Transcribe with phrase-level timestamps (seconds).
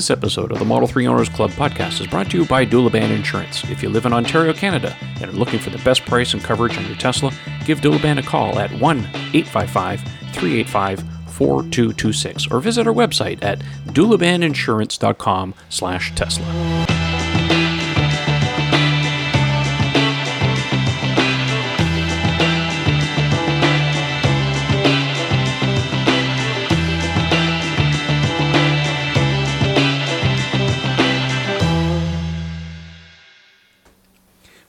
[0.00, 3.14] This episode of the Model 3 Owners Club podcast is brought to you by Doulaban
[3.14, 3.62] Insurance.
[3.64, 6.78] If you live in Ontario, Canada, and are looking for the best price and coverage
[6.78, 7.30] on your Tesla,
[7.66, 10.00] give Doulaban a call at 1 855
[10.32, 13.58] 385 4226 or visit our website at
[13.88, 16.89] doulabaninsurance.com slash Tesla.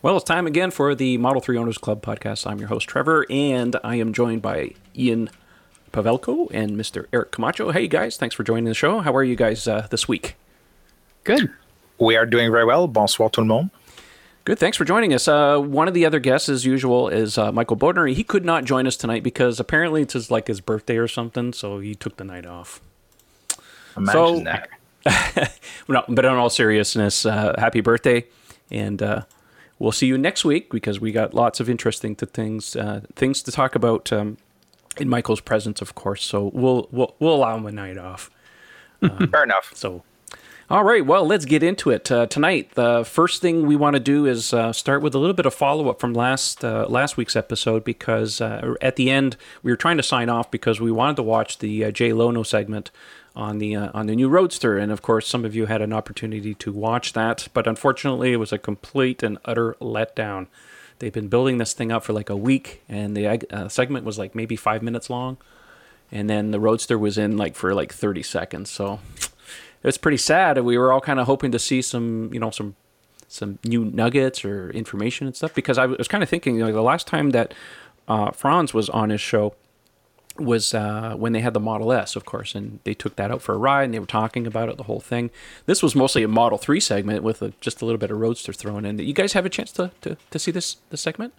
[0.04, 2.50] Well, it's time again for the Model 3 Owners Club podcast.
[2.50, 5.30] I'm your host, Trevor, and I am joined by Ian
[5.94, 7.06] Pavelko and Mr.
[7.14, 7.70] Eric Camacho.
[7.70, 9.02] Hey, guys, thanks for joining the show.
[9.02, 10.38] How are you guys uh, this week?
[11.24, 11.52] Good.
[12.00, 12.88] We are doing very well.
[12.88, 13.70] Bonsoir tout le monde.
[14.44, 14.58] Good.
[14.58, 15.28] Thanks for joining us.
[15.28, 18.12] Uh, one of the other guests, as usual, is uh, Michael Bodner.
[18.12, 21.54] He could not join us tonight because apparently it's his, like his birthday or something,
[21.54, 22.82] so he took the night off.
[23.96, 24.40] Imagine so,
[25.06, 25.60] that.
[25.88, 28.26] no, but in all seriousness, uh, happy birthday,
[28.72, 29.22] and uh,
[29.82, 33.52] we'll see you next week because we got lots of interesting things uh, things to
[33.52, 34.38] talk about um,
[34.98, 36.24] in Michael's presence, of course.
[36.24, 38.30] So we'll we'll, we'll allow him a night off.
[39.04, 39.72] Um, Fair enough.
[39.74, 40.04] So.
[40.72, 42.76] All right, well, let's get into it uh, tonight.
[42.76, 45.54] The first thing we want to do is uh, start with a little bit of
[45.54, 49.76] follow up from last uh, last week's episode because uh, at the end we were
[49.76, 52.90] trying to sign off because we wanted to watch the uh, Jay Leno segment
[53.36, 55.92] on the uh, on the new Roadster, and of course, some of you had an
[55.92, 60.48] opportunity to watch that, but unfortunately, it was a complete and utter letdown.
[61.00, 64.36] They've been building this thing up for like a week, and the segment was like
[64.36, 65.36] maybe five minutes long,
[66.14, 68.70] and then the Roadster was in like for like thirty seconds.
[68.70, 69.02] So
[69.84, 70.58] it's pretty sad.
[70.60, 72.76] We were all kind of hoping to see some, you know, some
[73.28, 76.82] some new nuggets or information and stuff because I was kind of thinking like the
[76.82, 77.54] last time that
[78.08, 79.56] uh, Franz was on his show
[80.38, 83.42] was uh, when they had the Model S, of course, and they took that out
[83.42, 85.30] for a ride and they were talking about it, the whole thing.
[85.66, 88.54] This was mostly a Model 3 segment with a, just a little bit of Roadster
[88.54, 88.98] thrown in.
[88.98, 91.34] Did you guys have a chance to, to, to see this, this segment?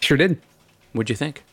[0.00, 0.40] Sure did.
[0.92, 1.44] What'd you think?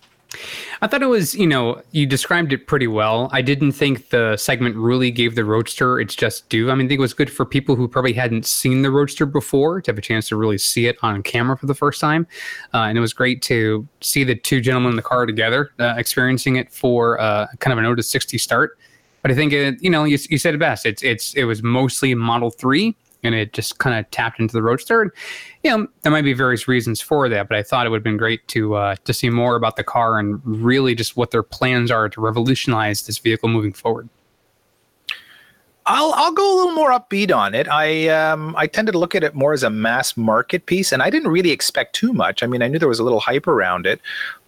[0.82, 3.30] I thought it was, you know, you described it pretty well.
[3.32, 6.70] I didn't think the segment really gave the Roadster its just due.
[6.70, 9.26] I mean, I think it was good for people who probably hadn't seen the Roadster
[9.26, 12.28] before to have a chance to really see it on camera for the first time.
[12.74, 15.96] Uh, and it was great to see the two gentlemen in the car together, uh,
[15.98, 18.78] experiencing it for uh, kind of an Otis 60 start.
[19.22, 20.86] But I think, it, you know, you, you said it best.
[20.86, 24.62] It's it's It was mostly Model 3 and it just kind of tapped into the
[24.62, 25.02] Roadster.
[25.02, 25.12] And,
[25.64, 28.04] you know, there might be various reasons for that, but I thought it would have
[28.04, 31.44] been great to uh, to see more about the car and really just what their
[31.44, 34.10] plans are to revolutionize this vehicle moving forward.
[35.88, 37.68] I'll I'll go a little more upbeat on it.
[37.68, 41.02] I um I tended to look at it more as a mass market piece, and
[41.04, 42.42] I didn't really expect too much.
[42.42, 44.02] I mean, I knew there was a little hype around it,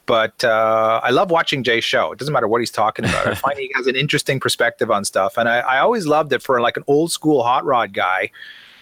[0.08, 2.12] but uh, I love watching Jay's show.
[2.12, 3.28] It doesn't matter what he's talking about.
[3.28, 6.42] I find he has an interesting perspective on stuff, and I, I always loved it
[6.42, 8.32] for like an old school hot rod guy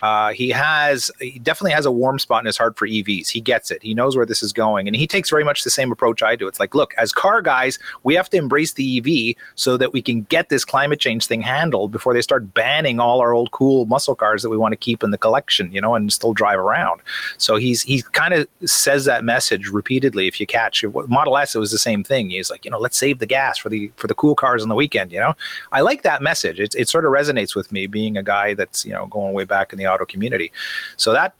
[0.05, 3.27] uh, he has he definitely has a warm spot in his heart for EVs.
[3.27, 3.81] He gets it.
[3.81, 6.35] He knows where this is going, and he takes very much the same approach I
[6.35, 6.47] do.
[6.47, 10.03] It's like, look, as car guys, we have to embrace the EV so that we
[10.03, 13.87] can get this climate change thing handled before they start banning all our old cool
[13.87, 16.59] muscle cars that we want to keep in the collection, you know, and still drive
[16.59, 17.01] around.
[17.39, 20.27] So he's he kind of says that message repeatedly.
[20.27, 22.29] If you catch Model S, it was the same thing.
[22.29, 24.69] He's like, you know, let's save the gas for the for the cool cars on
[24.69, 25.11] the weekend.
[25.11, 25.33] You know,
[25.71, 26.59] I like that message.
[26.59, 29.45] It it sort of resonates with me, being a guy that's you know going way
[29.45, 30.51] back in the auto community.
[30.97, 31.33] So that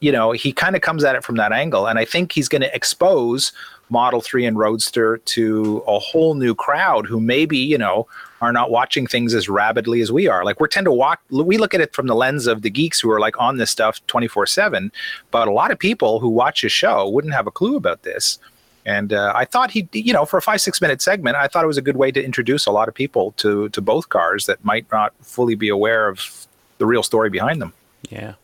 [0.00, 2.48] you know he kind of comes at it from that angle, and I think he's
[2.48, 3.52] going to expose
[3.92, 8.08] Model 3 and Roadster to a whole new crowd who maybe, you know,
[8.40, 10.44] are not watching things as rapidly as we are.
[10.44, 12.98] Like we tend to walk, we look at it from the lens of the geeks
[12.98, 14.90] who are like on this stuff 24 7.
[15.30, 18.38] But a lot of people who watch his show wouldn't have a clue about this.
[18.84, 21.62] And uh, I thought he, you know, for a five six minute segment, I thought
[21.62, 24.46] it was a good way to introduce a lot of people to to both cars
[24.46, 27.72] that might not fully be aware of the real story behind them.
[28.10, 28.34] Yeah.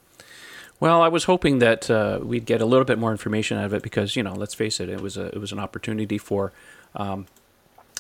[0.81, 3.75] Well, I was hoping that uh, we'd get a little bit more information out of
[3.75, 6.53] it because, you know, let's face it, it was a it was an opportunity for,
[6.95, 7.27] um,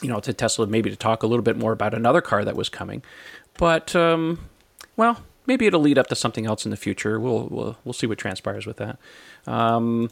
[0.01, 2.55] you know, to Tesla maybe to talk a little bit more about another car that
[2.55, 3.03] was coming,
[3.57, 4.49] but um,
[4.97, 7.19] well, maybe it'll lead up to something else in the future.
[7.19, 8.99] We'll we'll we'll see what transpires with that.
[9.47, 10.11] Um,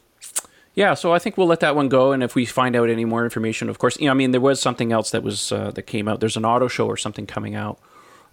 [0.74, 3.04] yeah, so I think we'll let that one go, and if we find out any
[3.04, 5.70] more information, of course, you know, I mean, there was something else that was uh,
[5.70, 6.20] that came out.
[6.20, 7.78] There's an auto show or something coming out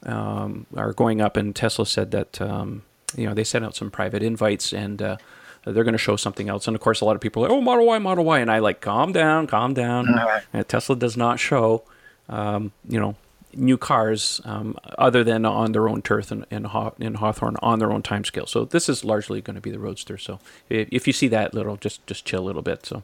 [0.05, 2.81] um, or going up, and Tesla said that um,
[3.15, 5.17] you know they sent out some private invites and uh,
[5.65, 6.67] they're going to show something else.
[6.67, 8.51] And of course, a lot of people are like, "Oh, Model Y, Model Y," and
[8.51, 10.07] I like, calm down, calm down.
[10.53, 11.83] Uh, Tesla does not show,
[12.29, 13.15] um, you know,
[13.53, 16.67] new cars um, other than on their own turf in, in,
[16.99, 18.45] in Hawthorne on their own time scale.
[18.45, 20.17] So this is largely going to be the Roadster.
[20.17, 20.39] So
[20.69, 22.85] if, if, you see that little, just just chill a little bit.
[22.85, 23.03] So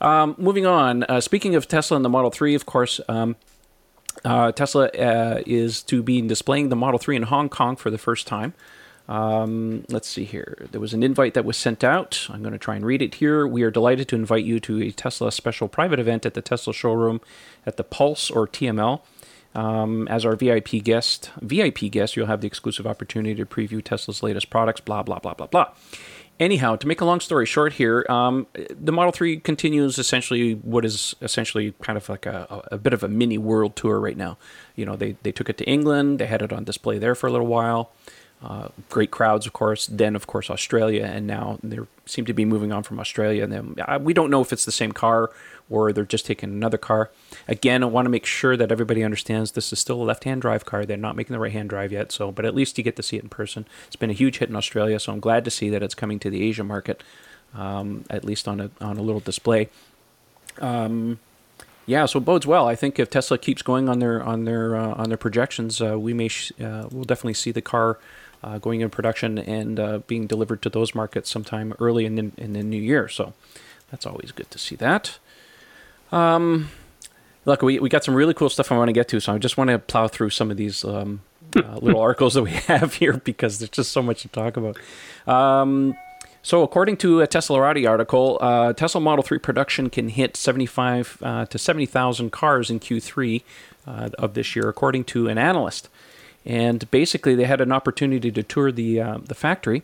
[0.00, 1.04] um, moving on.
[1.04, 3.00] Uh, speaking of Tesla and the Model Three, of course.
[3.08, 3.36] Um,
[4.24, 7.96] Uh, Tesla uh, is to be displaying the Model 3 in Hong Kong for the
[7.96, 8.52] first time.
[9.08, 10.68] Um, let's see here.
[10.70, 12.26] There was an invite that was sent out.
[12.30, 13.46] I'm going to try and read it here.
[13.46, 16.72] We are delighted to invite you to a Tesla special private event at the Tesla
[16.72, 17.20] showroom
[17.66, 19.00] at the Pulse or TML.
[19.52, 24.22] Um, as our VIP guest, VIP guest, you'll have the exclusive opportunity to preview Tesla's
[24.22, 24.80] latest products.
[24.80, 25.72] Blah blah blah blah blah.
[26.38, 30.84] Anyhow, to make a long story short, here um, the Model Three continues essentially what
[30.84, 34.38] is essentially kind of like a, a bit of a mini world tour right now.
[34.76, 37.26] You know, they they took it to England, they had it on display there for
[37.26, 37.92] a little while.
[38.42, 39.86] Uh, great crowds, of course.
[39.86, 43.44] Then, of course, Australia, and now they seem to be moving on from Australia.
[43.44, 45.30] And then uh, we don't know if it's the same car
[45.68, 47.10] or they're just taking another car.
[47.46, 50.64] Again, I want to make sure that everybody understands this is still a left-hand drive
[50.64, 50.84] car.
[50.84, 52.10] They're not making the right-hand drive yet.
[52.12, 53.66] So, but at least you get to see it in person.
[53.86, 56.18] It's been a huge hit in Australia, so I'm glad to see that it's coming
[56.20, 57.04] to the Asia market,
[57.54, 59.68] um, at least on a on a little display.
[60.58, 61.20] Um,
[61.86, 62.66] yeah, so it bodes well.
[62.66, 65.98] I think if Tesla keeps going on their on their uh, on their projections, uh,
[65.98, 67.98] we may sh- uh, we'll definitely see the car
[68.42, 72.30] uh, going in production and uh, being delivered to those markets sometime early in the,
[72.36, 73.08] in the new year.
[73.08, 73.34] So
[73.90, 75.18] that's always good to see that.
[76.12, 76.70] Um,
[77.44, 79.38] look, we, we got some really cool stuff I want to get to, so I
[79.38, 81.22] just want to plow through some of these um,
[81.56, 84.78] uh, little articles that we have here because there's just so much to talk about.
[85.26, 85.96] Um,
[86.42, 91.46] so, according to a Teslarati article, uh, Tesla Model 3 production can hit 75 uh,
[91.46, 93.42] to 70,000 cars in Q3
[93.86, 95.90] uh, of this year, according to an analyst.
[96.44, 99.82] And basically, they had an opportunity to tour the uh, the factory,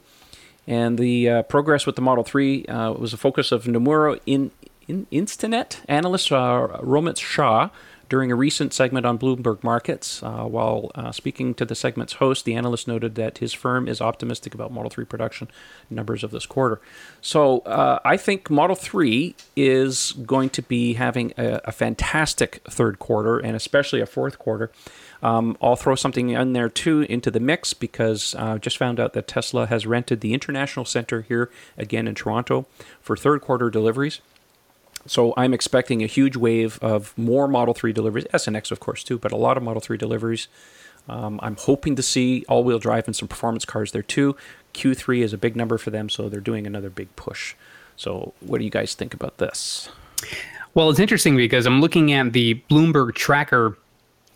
[0.67, 4.50] and the uh, progress with the Model 3 uh, was a focus of Nomura in,
[4.88, 7.69] in Instinet analyst uh, Romit Shah
[8.08, 10.23] during a recent segment on Bloomberg Markets.
[10.23, 14.55] Uh, while speaking to the segment's host, the analyst noted that his firm is optimistic
[14.55, 15.49] about Model 3 production
[15.91, 16.81] numbers of this quarter.
[17.20, 23.41] So I think Model 3 is going to be having a, a fantastic third quarter
[23.41, 24.70] and especially a fourth quarter.
[25.23, 29.01] Um, I'll throw something in there too into the mix because I uh, just found
[29.01, 32.67] out that Tesla has rented the International Center here again in Toronto
[33.01, 34.21] for third quarter deliveries.
[35.07, 38.81] So I'm expecting a huge wave of more Model 3 deliveries, S and X of
[38.81, 40.49] course too, but a lot of Model 3 deliveries.
[41.09, 44.37] Um, I'm hoping to see all-wheel drive and some performance cars there too.
[44.75, 47.55] Q3 is a big number for them, so they're doing another big push.
[47.97, 49.89] So what do you guys think about this?
[50.75, 53.79] Well, it's interesting because I'm looking at the Bloomberg tracker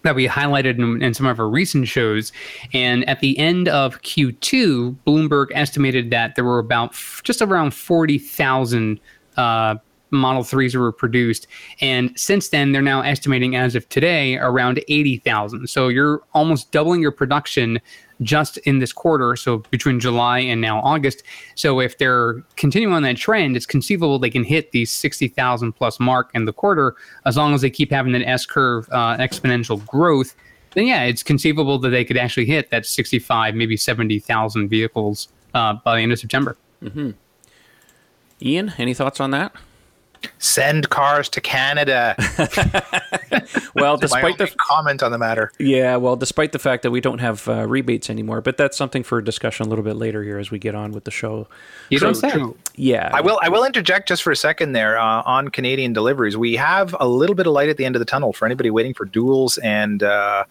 [0.03, 2.33] that we highlighted in, in, some of our recent shows.
[2.73, 7.75] And at the end of Q2, Bloomberg estimated that there were about f- just around
[7.75, 9.01] 40,000
[9.37, 9.77] uh,
[10.11, 11.47] Model 3s were produced.
[11.81, 15.69] And since then, they're now estimating as of today around 80,000.
[15.69, 17.81] So you're almost doubling your production
[18.23, 19.37] just in this quarter.
[19.37, 21.23] So between July and now August.
[21.55, 25.99] So if they're continuing on that trend, it's conceivable they can hit the 60,000 plus
[25.99, 29.85] mark in the quarter as long as they keep having that S curve uh, exponential
[29.87, 30.35] growth.
[30.75, 35.75] Then yeah, it's conceivable that they could actually hit that 65, maybe 70,000 vehicles uh,
[35.75, 36.57] by the end of September.
[36.83, 37.11] Mm-hmm.
[38.43, 39.53] Ian, any thoughts on that?
[40.39, 42.15] Send cars to Canada.
[43.75, 45.53] well, despite the comment on the matter.
[45.59, 49.03] Yeah, well, despite the fact that we don't have uh, rebates anymore, but that's something
[49.03, 51.47] for discussion a little bit later here as we get on with the show.
[51.91, 52.33] You don't say.
[52.75, 53.39] Yeah, I will.
[53.43, 56.37] I will interject just for a second there uh, on Canadian deliveries.
[56.37, 58.71] We have a little bit of light at the end of the tunnel for anybody
[58.71, 60.45] waiting for duals and uh,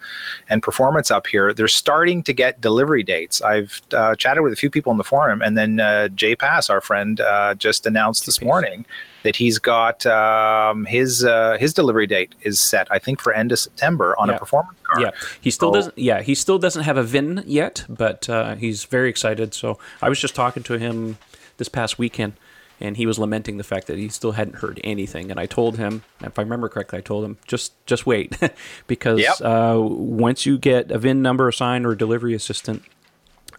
[0.50, 1.54] and performance up here.
[1.54, 3.42] They're starting to get delivery dates.
[3.42, 6.70] I've uh, chatted with a few people in the forum, and then uh, Jay Pass,
[6.70, 8.86] our friend, uh, just announced this morning
[9.24, 12.88] that he's got um, his uh, his delivery date is set.
[12.92, 14.36] I think for end of September on yeah.
[14.36, 15.02] a performance car.
[15.02, 15.12] Yeah,
[15.42, 15.98] he still so, doesn't.
[15.98, 19.54] Yeah, he still doesn't have a VIN yet, but uh, he's very excited.
[19.54, 21.18] So I was just talking to him
[21.58, 22.34] this past weekend,
[22.80, 25.32] and he was lamenting the fact that he still hadn't heard anything.
[25.32, 28.38] And I told him, if I remember correctly, I told him just just wait,
[28.88, 29.42] because yep.
[29.42, 32.84] uh, once you get a VIN number assigned or a delivery assistant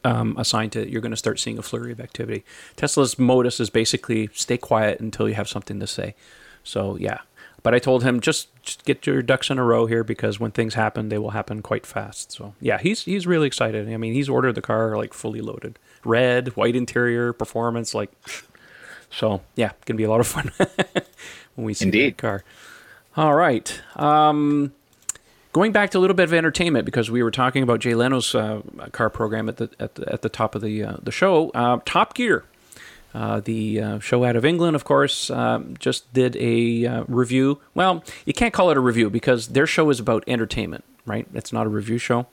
[0.05, 2.45] um, assigned to it, you're going to start seeing a flurry of activity.
[2.77, 6.15] Tesla's modus is basically stay quiet until you have something to say.
[6.65, 7.21] So yeah,
[7.63, 10.51] but I told him just, just get your ducks in a row here because when
[10.51, 12.33] things happen, they will happen quite fast.
[12.33, 13.89] So yeah, he's he's really excited.
[13.91, 18.11] I mean, he's ordered the car like fully loaded, red, white interior, performance, like.
[19.11, 20.53] So yeah, gonna be a lot of fun
[21.55, 22.13] when we see Indeed.
[22.15, 22.45] that car.
[23.17, 23.81] All right.
[23.97, 24.73] Um,
[25.53, 28.37] Going back to a little bit of entertainment because we were talking about Jay Leno's
[28.37, 31.51] uh, car program at the at the, at the top of the uh, the show.
[31.51, 32.45] Uh, Top Gear,
[33.15, 37.61] uh, the uh, show out of England, of course, um, just did a review.
[37.75, 41.27] Well, you can't call it a review because their show is about entertainment, right?
[41.35, 42.27] It's not a review show.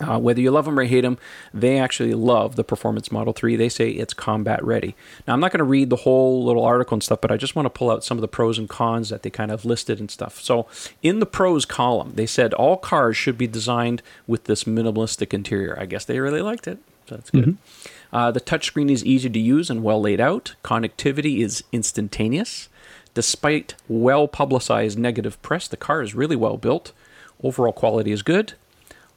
[0.00, 1.16] Uh, whether you love them or hate them,
[1.54, 3.56] they actually love the Performance Model 3.
[3.56, 4.94] They say it's combat ready.
[5.26, 7.56] Now, I'm not going to read the whole little article and stuff, but I just
[7.56, 9.98] want to pull out some of the pros and cons that they kind of listed
[9.98, 10.40] and stuff.
[10.40, 10.66] So,
[11.02, 15.78] in the pros column, they said all cars should be designed with this minimalistic interior.
[15.80, 16.78] I guess they really liked it.
[17.08, 17.44] So that's good.
[17.44, 18.16] Mm-hmm.
[18.16, 20.56] Uh, the touchscreen is easy to use and well laid out.
[20.62, 22.68] Connectivity is instantaneous.
[23.14, 26.92] Despite well publicized negative press, the car is really well built.
[27.42, 28.54] Overall quality is good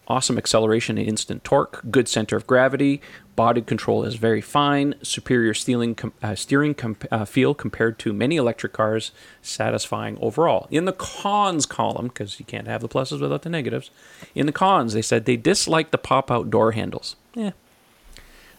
[0.09, 3.01] awesome acceleration and instant torque, good center of gravity,
[3.35, 8.11] body control is very fine, superior steering, com- uh, steering com- uh, feel compared to
[8.11, 9.11] many electric cars,
[9.41, 10.67] satisfying overall.
[10.71, 13.91] In the cons column, because you can't have the pluses without the negatives,
[14.33, 17.15] in the cons, they said they dislike the pop out door handles.
[17.35, 17.51] Yeah.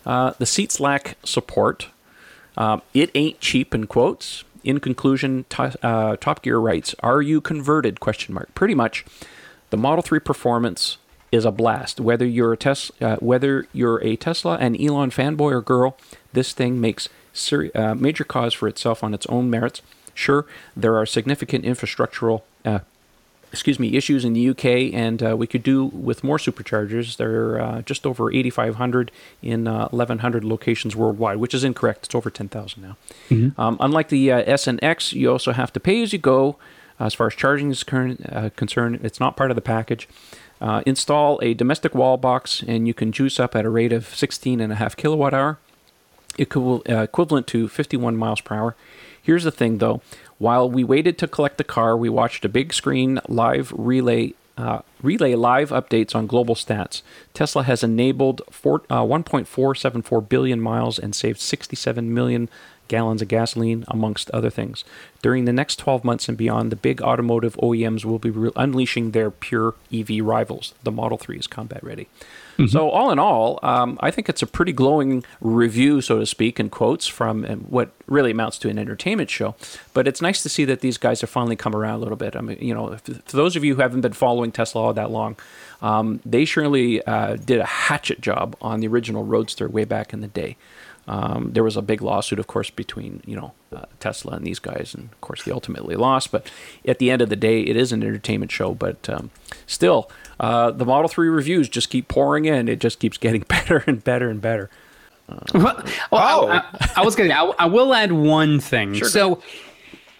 [0.06, 1.88] Uh, the seats lack support.
[2.56, 4.44] Um, it ain't cheap in quotes.
[4.62, 8.54] In conclusion, uh, Top Gear writes, "Are you converted?" Question mark.
[8.54, 9.04] Pretty much.
[9.70, 10.98] The Model 3 performance
[11.32, 12.00] is a blast.
[12.00, 15.96] Whether you're a Tesla, uh, whether you're a Tesla and Elon fanboy or girl,
[16.32, 19.82] this thing makes seri- uh, major cause for itself on its own merits.
[20.14, 20.44] Sure,
[20.76, 22.80] there are significant infrastructural, uh,
[23.52, 27.16] excuse me, issues in the UK, and uh, we could do with more superchargers.
[27.16, 29.10] There are uh, just over 8,500
[29.40, 32.06] in 1,100 uh, locations worldwide, which is incorrect.
[32.06, 32.96] It's over 10,000 now.
[33.30, 33.60] Mm-hmm.
[33.60, 36.56] Um, unlike the S and X, you also have to pay as you go.
[36.98, 40.06] As far as charging is concerned, it's not part of the package.
[40.60, 44.04] Uh, install a domestic wall box and you can juice up at a rate of
[44.04, 45.58] 16.5 kilowatt hour,
[46.38, 48.76] uh, equivalent to 51 miles per hour.
[49.22, 50.02] Here's the thing though
[50.40, 54.34] while we waited to collect the car, we watched a big screen live relay.
[54.56, 57.00] Uh, relay live updates on global stats.
[57.32, 62.48] Tesla has enabled four, uh, 1.474 billion miles and saved 67 million
[62.90, 64.84] gallons of gasoline, amongst other things.
[65.22, 69.12] During the next 12 months and beyond, the big automotive OEMs will be re- unleashing
[69.12, 70.74] their pure EV rivals.
[70.82, 72.08] The Model 3 is combat ready.
[72.60, 72.66] Mm-hmm.
[72.66, 76.58] So, all in all, um, I think it's a pretty glowing review, so to speak,
[76.60, 79.54] in quotes from what really amounts to an entertainment show.
[79.94, 82.36] But it's nice to see that these guys have finally come around a little bit.
[82.36, 85.10] I mean, you know, for those of you who haven't been following Tesla all that
[85.10, 85.36] long,
[85.80, 90.20] um, they surely uh, did a hatchet job on the original Roadster way back in
[90.20, 90.56] the day.
[91.10, 94.60] Um, there was a big lawsuit, of course, between you know uh, Tesla and these
[94.60, 96.30] guys, and of course they ultimately lost.
[96.30, 96.48] But
[96.86, 98.74] at the end of the day, it is an entertainment show.
[98.74, 99.30] But um,
[99.66, 102.68] still, uh, the Model Three reviews just keep pouring in.
[102.68, 104.70] It just keeps getting better and better and better.
[105.28, 106.48] Uh, well, well oh.
[106.48, 107.34] I, I, I, was gonna.
[107.34, 108.94] I, I, will add one thing.
[108.94, 109.08] Sure.
[109.08, 109.42] So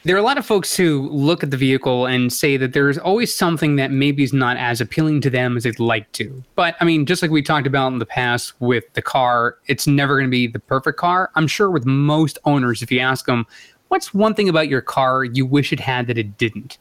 [0.04, 2.96] there are a lot of folks who look at the vehicle and say that there's
[2.96, 6.42] always something that maybe is not as appealing to them as they'd like to.
[6.54, 9.86] But I mean, just like we talked about in the past with the car, it's
[9.86, 11.30] never going to be the perfect car.
[11.34, 13.46] I'm sure with most owners, if you ask them,
[13.88, 16.78] what's one thing about your car you wish it had that it didn't?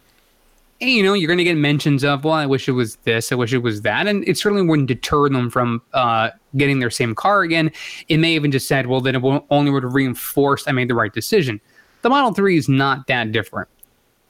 [0.81, 3.33] And, you know, you're going to get mentions of, well, I wish it was this,
[3.33, 4.07] I wish it was that.
[4.07, 7.69] And it certainly wouldn't deter them from uh, getting their same car again.
[8.07, 10.95] It may even just said, well, then it only would have reinforced I made the
[10.95, 11.59] right decision
[12.01, 13.69] the Model 3 is not that different.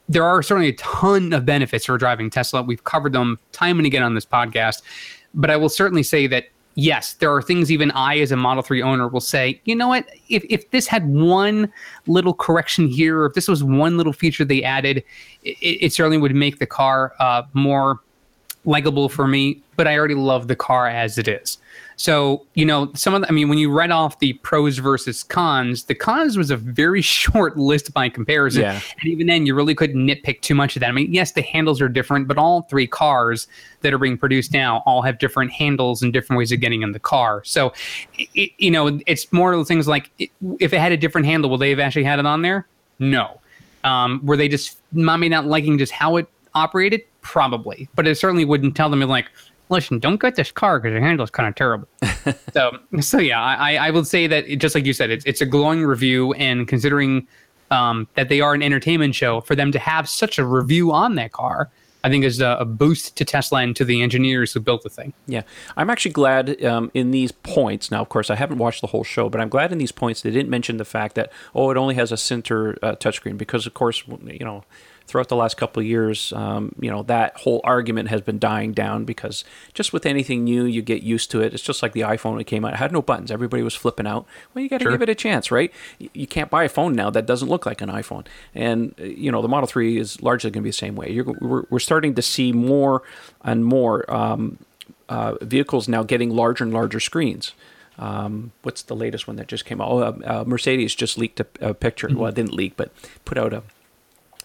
[0.07, 2.63] There are certainly a ton of benefits for driving Tesla.
[2.63, 4.81] We've covered them time and again on this podcast.
[5.33, 8.63] But I will certainly say that, yes, there are things even I, as a Model
[8.63, 10.07] 3 owner, will say, you know what?
[10.29, 11.71] If, if this had one
[12.07, 15.03] little correction here, or if this was one little feature they added,
[15.43, 17.99] it, it certainly would make the car uh, more
[18.65, 19.61] likable for me.
[19.75, 21.59] But I already love the car as it is.
[21.99, 25.21] So, you know, some of the, I mean, when you read off the pros versus
[25.21, 28.61] cons, the cons was a very short list by comparison.
[28.61, 28.79] Yeah.
[29.01, 30.87] And even then, you really couldn't nitpick too much of that.
[30.87, 33.49] I mean, yes, the handles are different, but all three cars
[33.81, 36.93] that are being produced now all have different handles and different ways of getting in
[36.93, 37.43] the car.
[37.43, 37.73] So,
[38.17, 40.09] it, you know, it's more of the things like
[40.61, 42.65] if it had a different handle, would they have actually had it on there?
[42.99, 43.41] No.
[43.83, 47.01] Um, were they just maybe not liking just how it operated?
[47.19, 47.89] Probably.
[47.93, 49.29] But it certainly wouldn't tell them, like,
[49.69, 51.87] listen, don't get this car because the handle is kind of terrible.
[52.53, 55.41] so, so yeah, I, I would say that it, just like you said, it's it's
[55.41, 57.27] a glowing review, and considering
[57.71, 61.15] um, that they are an entertainment show, for them to have such a review on
[61.15, 61.69] that car,
[62.03, 64.89] I think is a, a, boost to Tesla and to the engineers who built the
[64.89, 65.13] thing.
[65.27, 65.43] Yeah,
[65.77, 67.91] I'm actually glad um, in these points.
[67.91, 70.21] Now, of course, I haven't watched the whole show, but I'm glad in these points
[70.21, 73.67] they didn't mention the fact that oh, it only has a center uh, touchscreen because,
[73.67, 74.63] of course, you know
[75.09, 78.73] throughout the last couple of years, um, you know, that whole argument has been dying
[78.73, 81.53] down because just with anything new, you get used to it.
[81.53, 83.31] It's just like the iPhone when it came out; it had no buttons.
[83.31, 84.27] Everybody was flipping out.
[84.53, 84.91] Well, you got to sure.
[84.91, 85.73] give it a chance, right?
[85.97, 89.31] You can't buy a phone now that doesn't look like an iPhone, and uh, you
[89.31, 91.09] know, the Model Three is largely going to be the same way.
[91.09, 93.01] You're, we're, we're starting to see more
[93.43, 94.59] and more um,
[95.09, 97.53] uh, vehicles now getting larger and larger screens.
[97.97, 99.89] Um, what's the latest one that just came out?
[99.91, 102.07] Oh, uh, uh, Mercedes just leaked a, a picture.
[102.07, 102.17] Mm-hmm.
[102.17, 102.91] Well, it didn't leak, but
[103.25, 103.63] put out a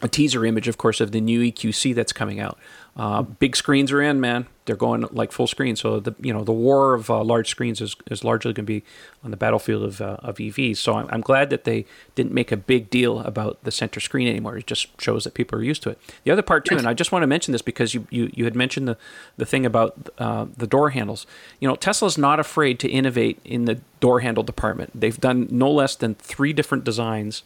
[0.04, 2.58] a teaser image, of course, of the new EQC that's coming out.
[2.94, 4.46] Uh, big screens are in, man.
[4.66, 5.76] They're going like full screen.
[5.76, 8.80] So the you know the war of uh, large screens is, is largely going to
[8.80, 8.84] be
[9.24, 10.76] on the battlefield of, uh, of EVs.
[10.76, 14.28] So I'm, I'm glad that they didn't make a big deal about the center screen
[14.28, 14.58] anymore.
[14.58, 15.98] It just shows that people are used to it.
[16.24, 18.44] The other part too, and I just want to mention this because you you, you
[18.44, 18.98] had mentioned the
[19.38, 21.26] the thing about uh, the door handles.
[21.60, 24.90] You know Tesla's not afraid to innovate in the door handle department.
[24.94, 27.42] They've done no less than three different designs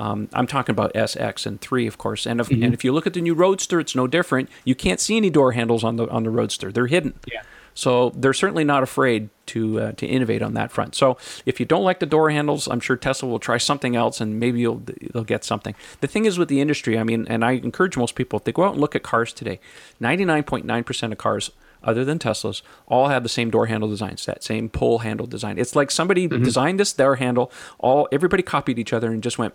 [0.00, 2.24] um, I'm talking about SX and three, of course.
[2.24, 2.62] And if, mm-hmm.
[2.62, 4.48] and if you look at the new Roadster, it's no different.
[4.64, 7.14] You can't see any door handles on the on the Roadster; they're hidden.
[7.30, 7.42] Yeah.
[7.74, 10.94] So they're certainly not afraid to uh, to innovate on that front.
[10.94, 14.22] So if you don't like the door handles, I'm sure Tesla will try something else,
[14.22, 15.74] and maybe you'll they'll get something.
[16.00, 18.52] The thing is with the industry, I mean, and I encourage most people if they
[18.52, 19.60] go out and look at cars today,
[20.00, 21.50] 99.9% of cars
[21.82, 25.58] other than Teslas, all have the same door handle designs, that same pull handle design.
[25.58, 26.42] It's like somebody mm-hmm.
[26.42, 29.54] designed this door handle, all everybody copied each other and just went,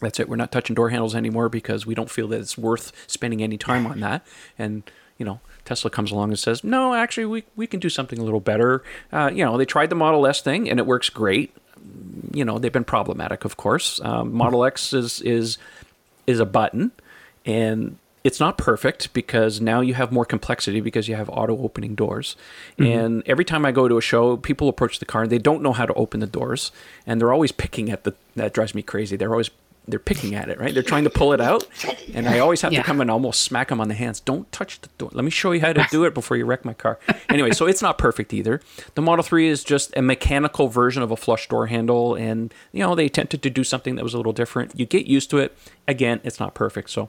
[0.00, 0.28] that's it.
[0.28, 3.58] We're not touching door handles anymore because we don't feel that it's worth spending any
[3.58, 4.26] time on that.
[4.58, 4.82] And
[5.18, 8.24] you know, Tesla comes along and says, no, actually, we we can do something a
[8.24, 8.82] little better.
[9.12, 11.54] Uh, you know, they tried the Model S thing and it works great.
[12.32, 14.00] You know, they've been problematic, of course.
[14.02, 15.58] Um, Model X is is
[16.26, 16.92] is a button,
[17.44, 21.94] and it's not perfect because now you have more complexity because you have auto opening
[21.94, 22.36] doors.
[22.78, 22.98] Mm-hmm.
[22.98, 25.62] And every time I go to a show, people approach the car and they don't
[25.62, 26.70] know how to open the doors,
[27.06, 28.14] and they're always picking at the.
[28.36, 29.16] That drives me crazy.
[29.16, 29.50] They're always
[29.88, 30.72] they're picking at it, right?
[30.72, 31.66] They're trying to pull it out,
[32.14, 32.80] and I always have yeah.
[32.80, 34.20] to come and almost smack them on the hands.
[34.20, 35.10] Don't touch the door.
[35.12, 36.98] Let me show you how to do it before you wreck my car.
[37.28, 38.60] Anyway, so it's not perfect either.
[38.94, 42.80] The Model Three is just a mechanical version of a flush door handle, and you
[42.80, 44.78] know they attempted to do something that was a little different.
[44.78, 45.56] You get used to it.
[45.86, 46.90] Again, it's not perfect.
[46.90, 47.08] So,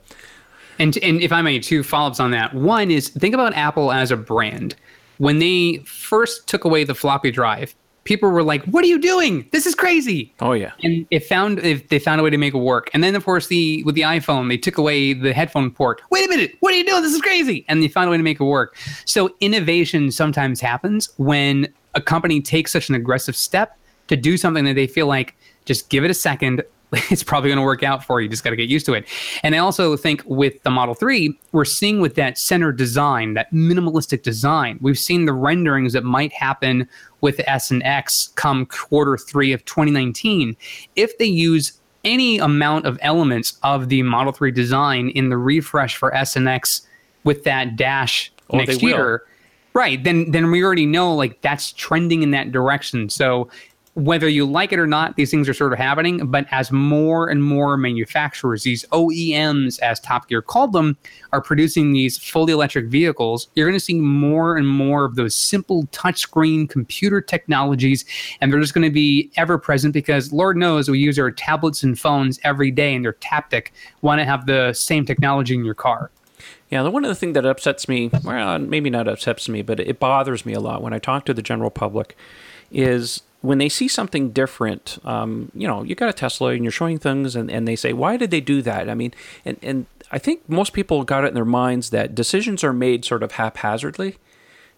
[0.79, 2.53] and and if I may, two follow-ups on that.
[2.53, 4.75] One is think about Apple as a brand.
[5.17, 7.75] When they first took away the floppy drive,
[8.09, 9.47] people were like, "What are you doing?
[9.51, 10.71] This is crazy." Oh yeah.
[10.83, 12.89] And it found if they found a way to make it work.
[12.93, 16.01] And then of course the with the iPhone, they took away the headphone port.
[16.09, 17.03] Wait a minute, what are you doing?
[17.03, 17.63] This is crazy.
[17.69, 18.75] And they found a way to make it work.
[19.05, 24.65] So innovation sometimes happens when a company takes such an aggressive step to do something
[24.65, 25.35] that they feel like
[25.65, 26.63] just give it a second
[27.11, 28.25] it's probably going to work out for you.
[28.25, 29.07] You just got to get used to it.
[29.43, 33.51] And I also think with the Model 3, we're seeing with that center design, that
[33.53, 36.87] minimalistic design, we've seen the renderings that might happen
[37.21, 40.55] with S and X come quarter three of 2019.
[40.95, 45.95] If they use any amount of elements of the Model 3 design in the refresh
[45.95, 46.87] for S and X
[47.23, 49.23] with that dash oh, next year,
[49.73, 50.03] right?
[50.03, 53.09] Then then we already know like that's trending in that direction.
[53.09, 53.49] So
[53.99, 56.31] whether you like it or not, these things are sort of happening.
[56.31, 60.97] But as more and more manufacturers, these OEMs, as Top Gear called them,
[61.33, 65.35] are producing these fully electric vehicles, you're going to see more and more of those
[65.35, 68.05] simple touchscreen computer technologies.
[68.41, 71.83] And they're just going to be ever present because Lord knows we use our tablets
[71.83, 73.67] and phones every day and they're taptic.
[74.01, 76.09] Want to have the same technology in your car.
[76.69, 79.99] Yeah, the one of the that upsets me, well, maybe not upsets me, but it
[79.99, 82.15] bothers me a lot when I talk to the general public
[82.71, 86.71] is when they see something different, um, you know, you got a Tesla and you're
[86.71, 88.89] showing things and, and they say, why did they do that?
[88.89, 89.13] I mean,
[89.45, 93.05] and, and I think most people got it in their minds that decisions are made
[93.05, 94.17] sort of haphazardly.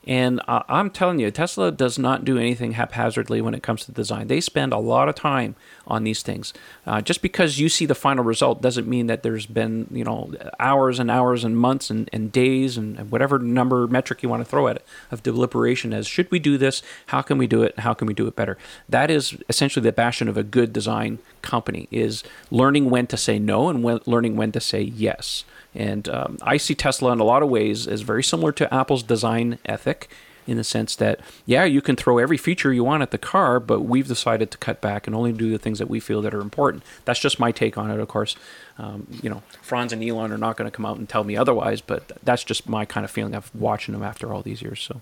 [0.08, 3.92] And uh, I'm telling you, Tesla does not do anything haphazardly when it comes to
[3.92, 4.28] design.
[4.28, 6.54] They spend a lot of time on these things.
[6.88, 10.34] Uh, just because you see the final result doesn't mean that there's been, you know,
[10.60, 14.44] hours and hours and months and, and days and, and whatever number metric you want
[14.44, 16.82] to throw at it of deliberation as should we do this?
[17.08, 17.80] How can we do it?
[17.80, 18.58] How can we do it better?
[18.90, 23.38] That is essentially the bastion of a good design company is learning when to say
[23.38, 25.44] no and when, learning when to say yes.
[25.74, 29.04] And um, I see Tesla in a lot of ways as very similar to Apple's
[29.04, 30.10] design ethic
[30.48, 33.60] in the sense that, yeah, you can throw every feature you want at the car,
[33.60, 36.34] but we've decided to cut back and only do the things that we feel that
[36.34, 36.84] are important.
[37.06, 38.36] That's just my take on it, of course.
[38.78, 41.38] Um, you know, Franz and Elon are not going to come out and tell me
[41.38, 44.82] otherwise, but that's just my kind of feeling of watching them after all these years.
[44.82, 45.02] So.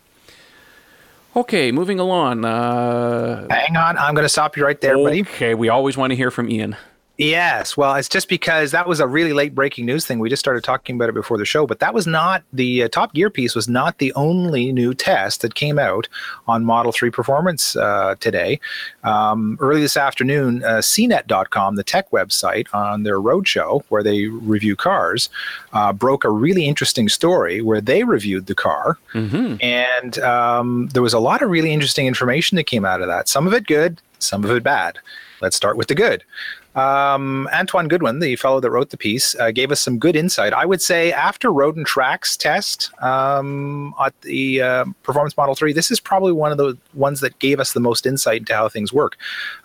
[1.36, 2.44] Okay, moving along.
[2.44, 5.22] Uh, Hang on, I'm going to stop you right there, okay, buddy.
[5.22, 6.76] Okay, we always want to hear from Ian.
[7.20, 7.76] Yes.
[7.76, 10.20] Well, it's just because that was a really late breaking news thing.
[10.20, 12.88] We just started talking about it before the show, but that was not the uh,
[12.88, 16.08] Top Gear piece was not the only new test that came out
[16.48, 18.58] on Model 3 performance uh, today.
[19.04, 24.78] Um, early this afternoon, uh, CNET.com, the tech website on their roadshow where they review
[24.78, 25.30] cars,
[25.74, 28.98] uh, broke a really interesting story where they reviewed the car.
[29.14, 29.58] Mm-hmm.
[29.62, 33.28] And um, there was a lot of really interesting information that came out of that.
[33.28, 35.00] Some of it good, some of it bad.
[35.42, 36.24] Let's start with the good.
[36.76, 40.54] Um, Antuan Goodwin, the fellow that wrote the piece, uh, gave us some good insight.
[40.54, 45.74] I would say after Road and Track's test um, at the uh, Performance Model 3,
[45.74, 48.70] this is probably one of the ones that gave us the most insight into how
[48.70, 49.18] things work.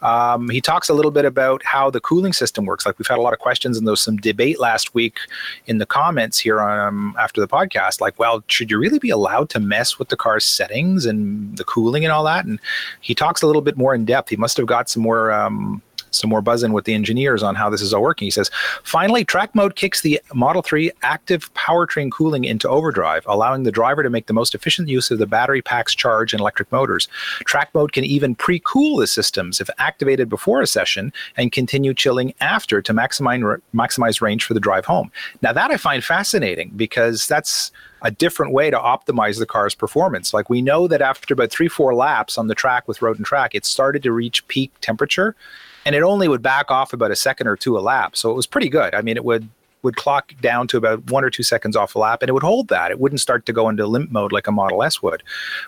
[0.03, 2.87] Um, he talks a little bit about how the cooling system works.
[2.87, 5.19] Like we've had a lot of questions and there was some debate last week
[5.67, 8.01] in the comments here on, um, after the podcast.
[8.01, 11.65] Like, well, should you really be allowed to mess with the car's settings and the
[11.65, 12.47] cooling and all that?
[12.47, 12.59] And
[13.03, 14.31] he talks a little bit more in depth.
[14.31, 15.83] He must have got some more um,
[16.15, 18.27] some more buzzing with the engineers on how this is all working.
[18.27, 18.51] He says,
[18.83, 24.03] finally, track mode kicks the Model 3 active powertrain cooling into overdrive, allowing the driver
[24.03, 27.09] to make the most efficient use of the battery pack's charge and electric motors.
[27.45, 31.95] Track mode can even pre cool the systems if activated before a session and continue
[31.95, 35.11] chilling after to maximize, maximize range for the drive home.
[35.43, 37.73] Now, that I find fascinating because that's
[38.05, 40.35] a different way to optimize the car's performance.
[40.35, 43.27] Like we know that after about three, four laps on the track with road and
[43.27, 45.35] track, it started to reach peak temperature
[45.85, 48.17] and it only would back off about a second or two a lap.
[48.17, 48.95] So it was pretty good.
[48.95, 49.49] I mean, it would
[49.85, 52.43] would clock down to about one or two seconds off a lap and it would
[52.43, 52.91] hold that.
[52.91, 55.23] It wouldn't start to go into limp mode like a Model S would.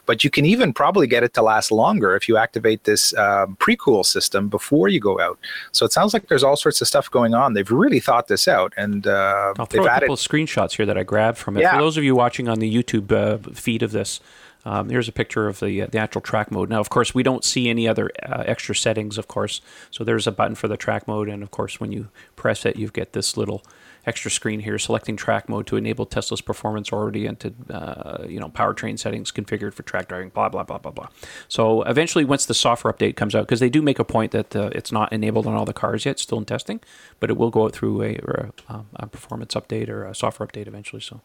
[0.07, 3.57] But you can even probably get it to last longer if you activate this um,
[3.57, 5.38] pre cool system before you go out.
[5.70, 7.52] So it sounds like there's all sorts of stuff going on.
[7.52, 8.72] They've really thought this out.
[8.76, 10.00] And uh, I'll throw a added.
[10.07, 11.61] couple of screenshots here that I grabbed from it.
[11.61, 11.74] Yeah.
[11.74, 14.20] For those of you watching on the YouTube uh, feed of this,
[14.66, 16.68] um, here's a picture of the uh, the actual track mode.
[16.68, 19.61] Now, of course, we don't see any other uh, extra settings, of course.
[19.92, 22.74] So there's a button for the track mode, and of course, when you press it,
[22.74, 23.64] you get this little
[24.07, 28.98] extra screen here selecting track mode to enable Tesla's performance into uh, you know powertrain
[28.98, 30.31] settings configured for track driving.
[30.31, 31.09] Blah blah blah blah blah.
[31.46, 34.57] So eventually, once the software update comes out, because they do make a point that
[34.57, 36.81] uh, it's not enabled on all the cars yet, still in testing,
[37.20, 40.48] but it will go out through a, a, um, a performance update or a software
[40.48, 41.00] update eventually.
[41.00, 41.20] So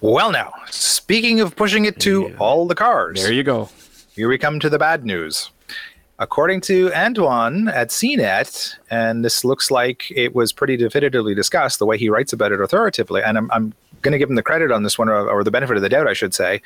[0.00, 3.22] Well, now, speaking of pushing it to all the cars.
[3.22, 3.70] there you go.
[4.14, 5.50] Here we come to the bad news.
[6.18, 11.86] According to Antuan at CNET, and this looks like it was pretty definitively discussed the
[11.86, 14.70] way he writes about it authoritatively, and I'm, I'm going to give him the credit
[14.70, 16.62] on this one, or, or the benefit of the doubt, I should say.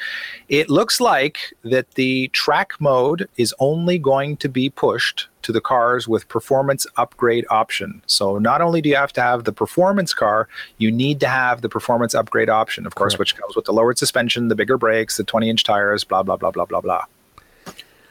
[0.48, 5.60] It looks like that the track mode is only going to be pushed to the
[5.60, 8.02] cars with performance upgrade option.
[8.06, 10.48] So not only do you have to have the performance car,
[10.78, 13.98] you need to have the performance upgrade option, of course, which comes with the lowered
[13.98, 17.04] suspension, the bigger brakes, the 20 inch tires, blah, blah, blah, blah, blah, blah.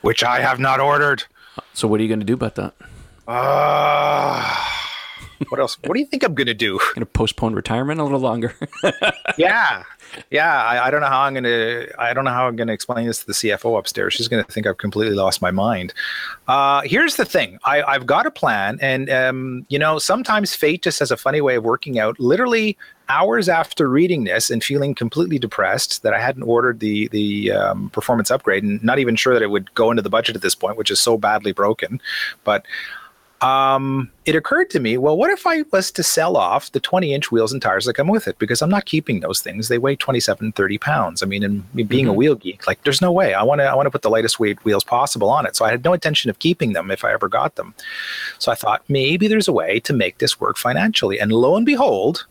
[0.02, 1.24] Which I have not ordered.
[1.74, 2.74] So what are you going to do about that?
[3.28, 4.56] Uh,
[5.50, 5.78] what else?
[5.86, 6.80] What do you think I'm going to do?
[6.80, 8.56] Going to postpone retirement a little longer?
[9.38, 9.84] yeah.
[10.32, 11.86] Yeah, I, I don't know how I'm gonna.
[11.98, 14.14] I don't know how I'm gonna explain this to the CFO upstairs.
[14.14, 15.94] She's gonna think I've completely lost my mind.
[16.48, 20.84] Uh, here's the thing: I, I've got a plan, and um, you know, sometimes fate
[20.84, 22.20] just has a funny way of working out.
[22.20, 22.78] Literally
[23.10, 27.90] hours after reading this and feeling completely depressed that I hadn't ordered the the um,
[27.90, 30.56] performance upgrade, and not even sure that it would go into the budget at this
[30.56, 32.02] point, which is so badly broken.
[32.44, 32.66] But
[33.42, 37.14] um, it occurred to me, well, what if I was to sell off the 20
[37.14, 38.38] inch wheels and tires that come with it?
[38.38, 39.68] Because I'm not keeping those things.
[39.68, 41.24] They weigh 27, 30 pounds.
[41.24, 43.76] I mean, and being a wheel geek, like there's no way I want to, I
[43.76, 45.56] want to put the lightest weight wheels possible on it.
[45.56, 47.74] So I had no intention of keeping them if I ever got them.
[48.40, 51.20] So I thought maybe there's a way to make this work financially.
[51.20, 52.26] And lo and behold,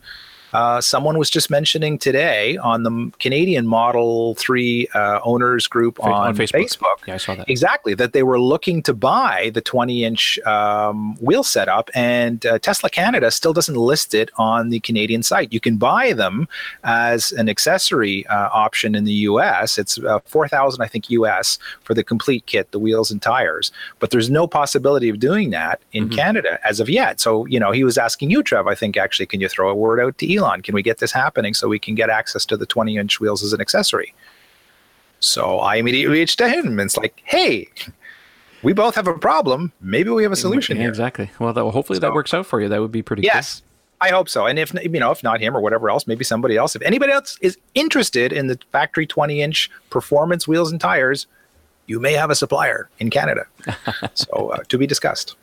[0.52, 6.12] uh, someone was just mentioning today on the Canadian Model 3 uh, owners group on,
[6.12, 6.76] on Facebook.
[6.76, 7.06] Facebook.
[7.06, 7.48] Yeah, I saw that.
[7.48, 12.58] Exactly, that they were looking to buy the 20 inch um, wheel setup, and uh,
[12.58, 15.52] Tesla Canada still doesn't list it on the Canadian site.
[15.52, 16.48] You can buy them
[16.84, 19.78] as an accessory uh, option in the US.
[19.78, 23.70] It's uh, 4000 I think, US for the complete kit, the wheels and tires.
[23.98, 27.20] But there's no possibility of doing that in Canada as of yet.
[27.20, 29.74] So, you know, he was asking you, Trev, I think, actually, can you throw a
[29.74, 30.37] word out to Elon?
[30.62, 33.42] Can we get this happening so we can get access to the 20 inch wheels
[33.42, 34.14] as an accessory?
[35.20, 37.68] So I immediately reached to him and it's like, hey,
[38.62, 39.72] we both have a problem.
[39.80, 40.90] Maybe we have a solution Yeah, here.
[40.90, 41.30] exactly.
[41.38, 42.68] Well, that, well, hopefully that works out for you.
[42.68, 43.22] That would be pretty.
[43.22, 43.28] Good.
[43.28, 43.62] Yes.
[44.00, 44.46] I hope so.
[44.46, 46.76] And if you know, if not him or whatever else, maybe somebody else.
[46.76, 51.26] If anybody else is interested in the factory 20 inch performance wheels and tires,
[51.88, 53.46] you may have a supplier in Canada.
[54.14, 55.34] so uh, to be discussed.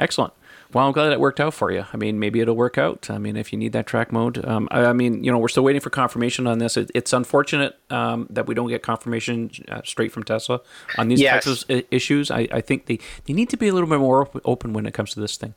[0.00, 0.32] Excellent.
[0.72, 1.84] Well, I'm glad it worked out for you.
[1.92, 3.10] I mean, maybe it'll work out.
[3.10, 5.48] I mean, if you need that track mode, um, I, I mean, you know, we're
[5.48, 6.76] still waiting for confirmation on this.
[6.78, 10.60] It, it's unfortunate um, that we don't get confirmation uh, straight from Tesla
[10.96, 11.44] on these Yes.
[11.44, 12.30] types of issues.
[12.30, 14.86] I, I think they, they need to be a little bit more op- open when
[14.86, 15.54] it comes to this thing.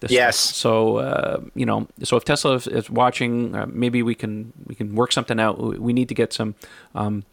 [0.00, 0.36] This Yes.
[0.38, 0.56] stuff.
[0.56, 4.74] So uh, you know, so if Tesla is, is watching, uh, maybe we can we
[4.74, 5.58] can work something out.
[5.60, 6.54] We we need to get some
[6.94, 7.24] um,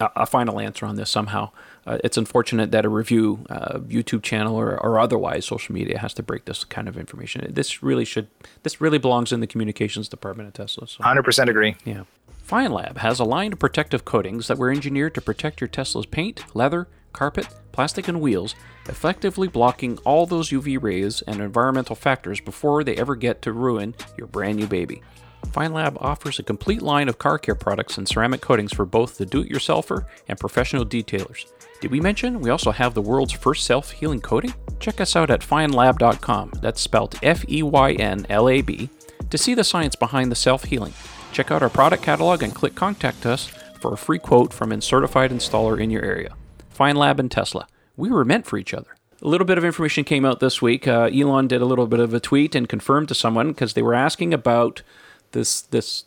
[0.00, 1.50] a, a final answer on this somehow.
[1.88, 6.12] Uh, it's unfortunate that a review, uh, YouTube channel or, or otherwise social media has
[6.12, 7.46] to break this kind of information.
[7.48, 8.28] This really should,
[8.62, 10.86] this really belongs in the communications department at Tesla.
[10.86, 11.76] So, 100% agree.
[11.86, 12.02] yeah.
[12.46, 17.48] Feynlab has aligned protective coatings that were engineered to protect your Tesla's paint, leather, carpet,
[17.72, 18.54] plastic, and wheels,
[18.86, 23.94] effectively blocking all those UV rays and environmental factors before they ever get to ruin
[24.18, 25.02] your brand new baby.
[25.46, 29.26] Feynlab offers a complete line of car care products and ceramic coatings for both the
[29.26, 31.46] do it yourselfer and professional detailers.
[31.80, 34.52] Did we mention we also have the world's first self healing coating?
[34.80, 38.90] Check us out at feynlab.com, that's spelled F E Y N L A B,
[39.30, 40.92] to see the science behind the self healing.
[41.32, 43.46] Check out our product catalog and click Contact Us
[43.80, 46.34] for a free quote from a certified installer in your area.
[46.76, 48.96] Feynlab and Tesla, we were meant for each other.
[49.22, 50.88] A little bit of information came out this week.
[50.88, 53.82] Uh, Elon did a little bit of a tweet and confirmed to someone because they
[53.82, 54.82] were asking about
[55.32, 56.04] this this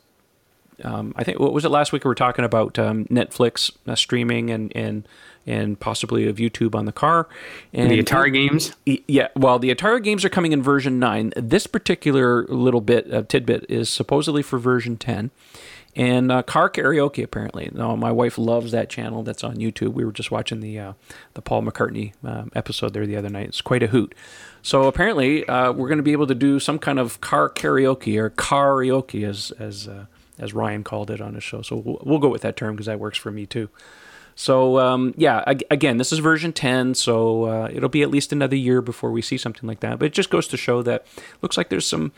[0.84, 3.96] um, I think what was it last week we were talking about um, Netflix uh,
[3.96, 5.08] streaming and and
[5.48, 7.28] and possibly of YouTube on the car
[7.74, 8.74] and the Atari games.
[8.86, 11.34] Yeah, well, the Atari games are coming in version nine.
[11.36, 15.32] This particular little bit uh, tidbit is supposedly for version ten.
[15.94, 17.70] And uh, car karaoke apparently.
[17.74, 19.24] No, my wife loves that channel.
[19.24, 19.92] That's on YouTube.
[19.92, 20.94] We were just watching the uh,
[21.34, 23.48] the Paul McCartney uh, episode there the other night.
[23.48, 24.16] It's quite a hoot.
[24.62, 28.18] So apparently, uh, we're going to be able to do some kind of car karaoke
[28.18, 30.06] or karaoke, as as uh,
[30.40, 31.62] as Ryan called it on his show.
[31.62, 33.68] So we'll, we'll go with that term because that works for me too.
[34.42, 38.56] So um, yeah, again, this is version 10, so uh, it'll be at least another
[38.56, 40.00] year before we see something like that.
[40.00, 41.06] But it just goes to show that
[41.44, 42.12] looks like there's some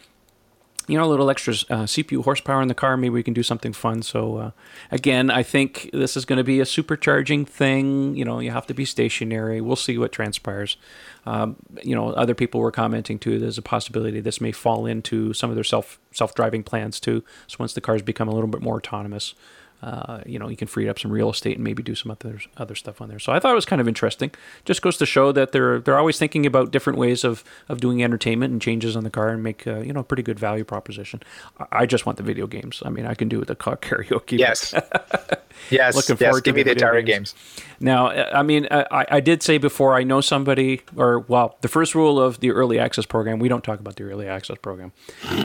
[0.87, 2.95] you know, a little extra uh, CPU horsepower in the car.
[2.95, 4.03] Maybe we can do something fun.
[4.03, 4.51] So, uh,
[4.89, 8.15] again, I think this is going to be a supercharging thing.
[8.15, 9.59] You know, you have to be stationary.
[9.59, 10.77] We'll see what transpires.
[11.25, 13.37] Um, you know, other people were commenting too.
[13.37, 17.23] There's a possibility this may fall into some of their self self driving plans too.
[17.47, 19.35] So once the cars become a little bit more autonomous,
[19.83, 22.39] uh, you know, you can free up some real estate and maybe do some other
[22.55, 23.19] other stuff on there.
[23.19, 24.31] So I thought it was kind of interesting.
[24.63, 28.01] Just goes to show that they're they're always thinking about different ways of of doing
[28.01, 30.63] entertainment and changes on the car and make uh, you know a pretty good value
[30.63, 31.21] proposition.
[31.69, 32.81] I just want the video games.
[32.85, 34.39] I mean, I can do with the car karaoke.
[34.39, 34.73] Yes.
[35.69, 35.95] yes.
[35.97, 37.33] Looking forward yes, to give me the Atari games.
[37.33, 37.65] games.
[37.81, 41.93] Now, I mean, I, I did say before I know somebody, or well, the first
[41.93, 43.39] rule of the early access program.
[43.39, 44.93] We don't talk about the early access program.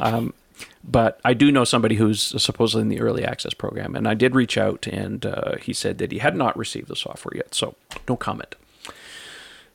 [0.00, 0.32] Um,
[0.84, 4.34] but I do know somebody who's supposedly in the early access program, and I did
[4.34, 7.54] reach out, and uh, he said that he had not received the software yet.
[7.54, 7.74] So
[8.08, 8.54] no comment.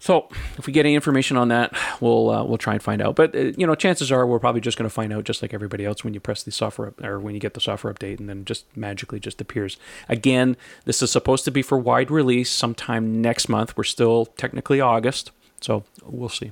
[0.04, 3.16] So if we get any information on that, we'll uh, we'll try and find out.
[3.16, 5.54] But uh, you know, chances are we're probably just going to find out just like
[5.54, 8.20] everybody else when you press the software up, or when you get the software update,
[8.20, 9.78] and then just magically just appears.
[10.10, 13.78] Again, this is supposed to be for wide release sometime next month.
[13.78, 16.52] We're still technically August, so we'll see.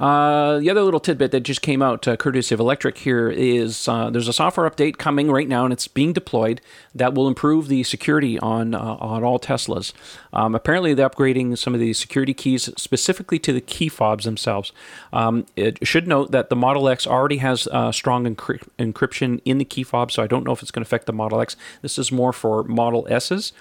[0.00, 3.86] Uh, the other little tidbit that just came out, uh, courtesy of Electrek, here is
[3.86, 6.62] uh, there's a software update coming right now, and it's being deployed
[6.94, 9.92] that will improve the security on uh, on all Teslas.
[10.32, 14.72] Um, apparently, they're upgrading some of the security keys specifically to the key fobs themselves.
[15.12, 19.58] Um, it should note that the Model X already has uh, strong encry- encryption in
[19.58, 21.56] the key fob, so I don't know if it's going to affect the Model X.
[21.82, 23.52] This is more for Model S's.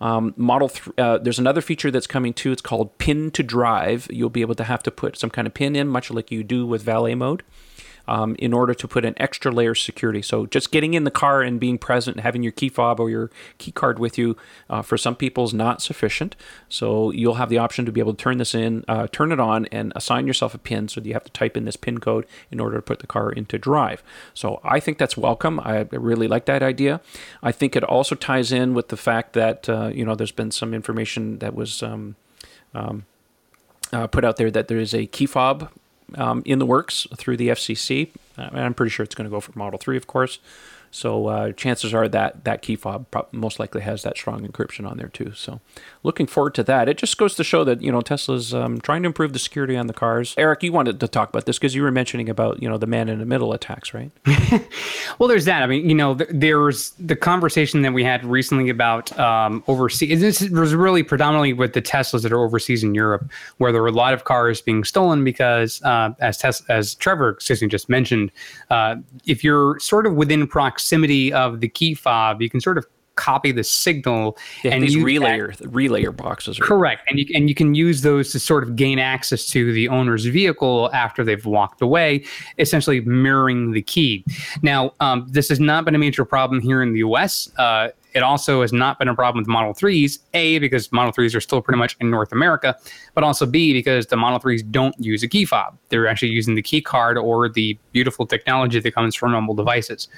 [0.00, 2.52] Um, Model th- uh, there's another feature that's coming too.
[2.52, 4.06] It's called Pin to Drive.
[4.10, 6.44] You'll be able to have to put some kind of pin in, much like you
[6.44, 7.42] do with valet mode
[8.08, 10.22] um, in order to put an extra layer of security.
[10.22, 13.30] So just getting in the car and being present, having your key fob or your
[13.58, 14.36] key card with you,
[14.70, 16.34] uh, for some people is not sufficient.
[16.68, 19.38] So you'll have the option to be able to turn this in, uh, turn it
[19.38, 20.88] on, and assign yourself a pin.
[20.88, 23.30] So you have to type in this pin code in order to put the car
[23.30, 24.02] into drive.
[24.32, 25.60] So I think that's welcome.
[25.60, 27.02] I really like that idea.
[27.42, 30.50] I think it also ties in with the fact that uh, you know there's been
[30.50, 31.82] some information that was.
[31.82, 32.16] Um,
[32.74, 33.06] um,
[33.90, 35.70] uh, put out there that there is a key fob
[36.14, 38.10] um, in the works through the FCC.
[38.36, 40.38] Uh, I'm pretty sure it's going to go for Model 3, of course.
[40.90, 44.96] So uh, chances are that that key fob most likely has that strong encryption on
[44.96, 45.32] there too.
[45.34, 45.60] So
[46.02, 46.88] looking forward to that.
[46.88, 49.76] It just goes to show that you know Tesla's um, trying to improve the security
[49.76, 50.34] on the cars.
[50.38, 52.86] Eric, you wanted to talk about this because you were mentioning about you know the
[52.86, 54.10] man in the middle attacks, right?
[55.18, 55.62] well, there's that.
[55.62, 60.20] I mean, you know, there's the conversation that we had recently about um, overseas.
[60.20, 63.88] This was really predominantly with the Teslas that are overseas in Europe, where there were
[63.88, 67.88] a lot of cars being stolen because, uh, as Tes- as Trevor excuse me, just
[67.88, 68.32] mentioned,
[68.70, 68.96] uh,
[69.26, 70.77] if you're sort of within proximity
[71.32, 72.86] of the key fob, you can sort of
[73.18, 76.58] copy the signal and these relayer that, relayer boxes.
[76.58, 79.72] Are correct, and you and you can use those to sort of gain access to
[79.72, 82.24] the owner's vehicle after they've walked away,
[82.58, 84.24] essentially mirroring the key.
[84.62, 87.50] Now, um, this has not been a major problem here in the U.S.
[87.58, 91.36] Uh, it also has not been a problem with Model 3s, A, because Model 3s
[91.36, 92.74] are still pretty much in North America,
[93.14, 95.76] but also B, because the Model 3s don't use a key fob.
[95.90, 100.08] They're actually using the key card or the beautiful technology that comes from mobile devices.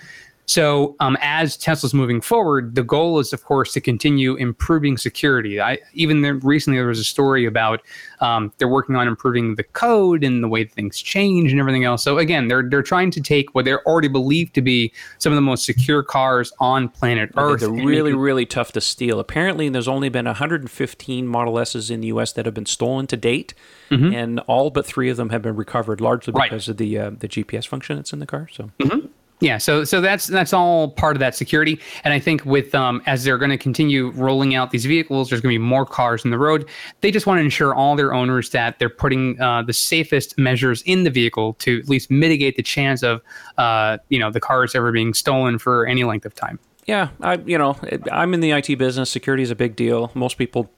[0.50, 5.60] So, um, as Tesla's moving forward, the goal is, of course, to continue improving security.
[5.60, 7.82] I even there, recently there was a story about
[8.18, 12.02] um, they're working on improving the code and the way things change and everything else.
[12.02, 15.36] So again, they're they're trying to take what they're already believed to be some of
[15.36, 17.60] the most secure cars on planet Earth.
[17.60, 19.20] They're really, really tough to steal.
[19.20, 22.32] Apparently, there's only been 115 Model S's in the U.S.
[22.32, 23.54] that have been stolen to date,
[23.88, 24.12] mm-hmm.
[24.12, 26.72] and all but three of them have been recovered, largely because right.
[26.72, 28.48] of the uh, the GPS function that's in the car.
[28.52, 28.72] So.
[28.80, 29.06] Mm-hmm.
[29.40, 33.02] Yeah, so so that's that's all part of that security, and I think with um,
[33.06, 36.26] as they're going to continue rolling out these vehicles, there's going to be more cars
[36.26, 36.68] in the road.
[37.00, 40.82] They just want to ensure all their owners that they're putting uh, the safest measures
[40.82, 43.22] in the vehicle to at least mitigate the chance of
[43.56, 46.58] uh, you know the cars ever being stolen for any length of time.
[46.84, 47.78] Yeah, I you know
[48.12, 49.10] I'm in the IT business.
[49.10, 50.10] Security is a big deal.
[50.14, 50.70] Most people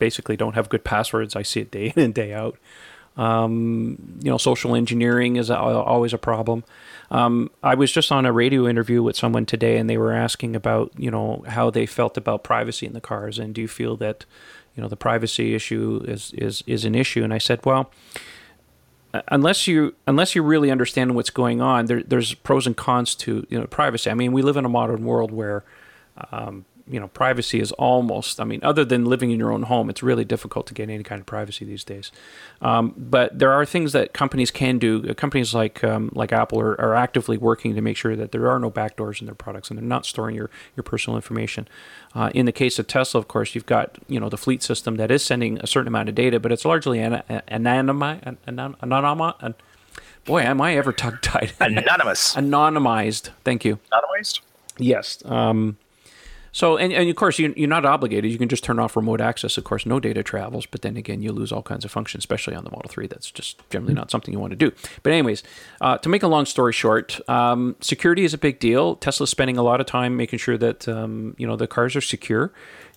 [0.00, 1.36] basically don't have good passwords.
[1.36, 2.58] I see it day in and day out.
[3.16, 6.64] Um, you know, social engineering is always a problem.
[7.10, 10.56] Um, I was just on a radio interview with someone today, and they were asking
[10.56, 13.96] about you know how they felt about privacy in the cars, and do you feel
[13.98, 14.24] that
[14.74, 17.22] you know the privacy issue is is is an issue?
[17.22, 17.90] And I said, well,
[19.28, 23.46] unless you unless you really understand what's going on, there, there's pros and cons to
[23.48, 24.10] you know privacy.
[24.10, 25.64] I mean, we live in a modern world where
[26.32, 29.90] um, you know, privacy is almost, I mean, other than living in your own home,
[29.90, 32.12] it's really difficult to get any kind of privacy these days.
[32.60, 35.02] Um, but there are things that companies can do.
[35.14, 38.58] Companies like um, like Apple are, are, actively working to make sure that there are
[38.58, 41.66] no backdoors in their products and they're not storing your, your personal information.
[42.14, 44.96] Uh, in the case of Tesla, of course, you've got, you know, the fleet system
[44.96, 48.36] that is sending a certain amount of data, but it's largely anonymized.
[48.46, 49.54] Anonymized.
[50.24, 51.52] Boy, am I ever tongue tied.
[51.60, 52.34] Anonymous.
[52.36, 53.30] Anonymized.
[53.44, 53.78] Thank you.
[53.92, 54.40] Anonymized?
[54.78, 55.22] Yes.
[55.24, 55.76] Um,
[56.56, 58.32] so, and, and of course, you, you're not obligated.
[58.32, 59.58] You can just turn off remote access.
[59.58, 62.54] Of course, no data travels, but then again, you lose all kinds of functions, especially
[62.54, 63.06] on the Model 3.
[63.08, 64.72] That's just generally not something you want to do.
[65.02, 65.42] But, anyways,
[65.82, 68.96] uh, to make a long story short, um, security is a big deal.
[68.96, 72.00] Tesla's spending a lot of time making sure that um, you know the cars are
[72.00, 72.50] secure.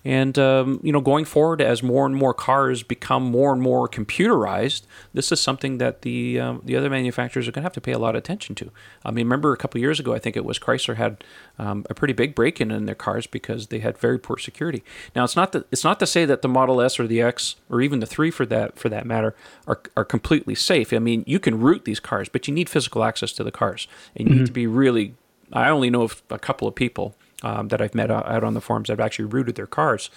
[0.04, 3.86] And um, you know, going forward, as more and more cars become more and more
[3.86, 4.82] computerized,
[5.12, 7.92] this is something that the um, the other manufacturers are going to have to pay
[7.92, 8.70] a lot of attention to.
[9.04, 11.22] I mean, remember a couple years ago, I think it was Chrysler had
[11.58, 14.82] um, a pretty big break-in in their cars because they had very poor security.
[15.14, 17.56] Now, it's not that it's not to say that the Model S or the X
[17.68, 19.34] or even the three for that for that matter
[19.66, 20.94] are are completely safe.
[20.94, 23.86] I mean, you can root these cars, but you need physical access to the cars,
[24.16, 24.40] and you mm-hmm.
[24.40, 25.14] need to be really.
[25.52, 28.60] I only know of a couple of people um, that I've met out on the
[28.60, 30.10] forums that have actually rooted their cars.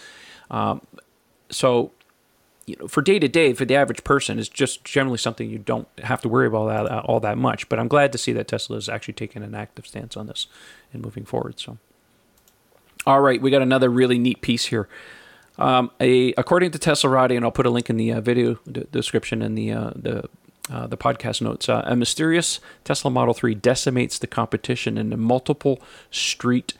[0.51, 0.81] Um,
[1.49, 1.91] so,
[2.65, 5.57] you know, for day to day, for the average person, it's just generally something you
[5.57, 7.69] don't have to worry about all that, all that much.
[7.69, 10.47] But I'm glad to see that Tesla is actually taking an active stance on this
[10.91, 11.59] and moving forward.
[11.59, 11.77] So,
[13.05, 14.87] all right, we got another really neat piece here.
[15.57, 18.55] Um, a according to Tesla Teslarati, and I'll put a link in the uh, video
[18.91, 20.29] description and the uh, the
[20.71, 21.67] uh, the podcast notes.
[21.67, 26.73] Uh, a mysterious Tesla Model 3 decimates the competition in multiple street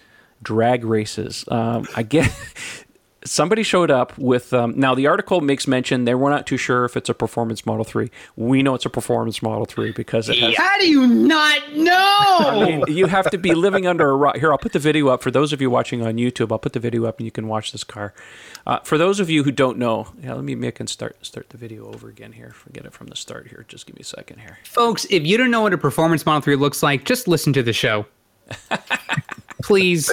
[0.43, 1.45] drag races.
[1.47, 2.31] Um, I get
[3.25, 6.85] somebody showed up with um, now the article makes mention they were not too sure
[6.85, 10.37] if it's a performance model 3 we know it's a performance model 3 because it
[10.37, 12.37] has how do you not know?
[12.39, 14.37] I mean, you have to be living under a rock.
[14.37, 15.21] Here i'll put the video up.
[15.21, 17.47] For those of you watching on youtube i'll put the video up and you can
[17.47, 18.13] watch this car.
[18.65, 21.49] Uh, for those of you who don't know yeah, let me make and start start
[21.49, 22.51] the video over again here.
[22.51, 23.65] Forget it from the start here.
[23.67, 24.59] Just give me a second here.
[24.63, 27.63] Folks if you don't know what a performance model 3 looks like just listen to
[27.63, 28.05] the show
[29.63, 30.11] please.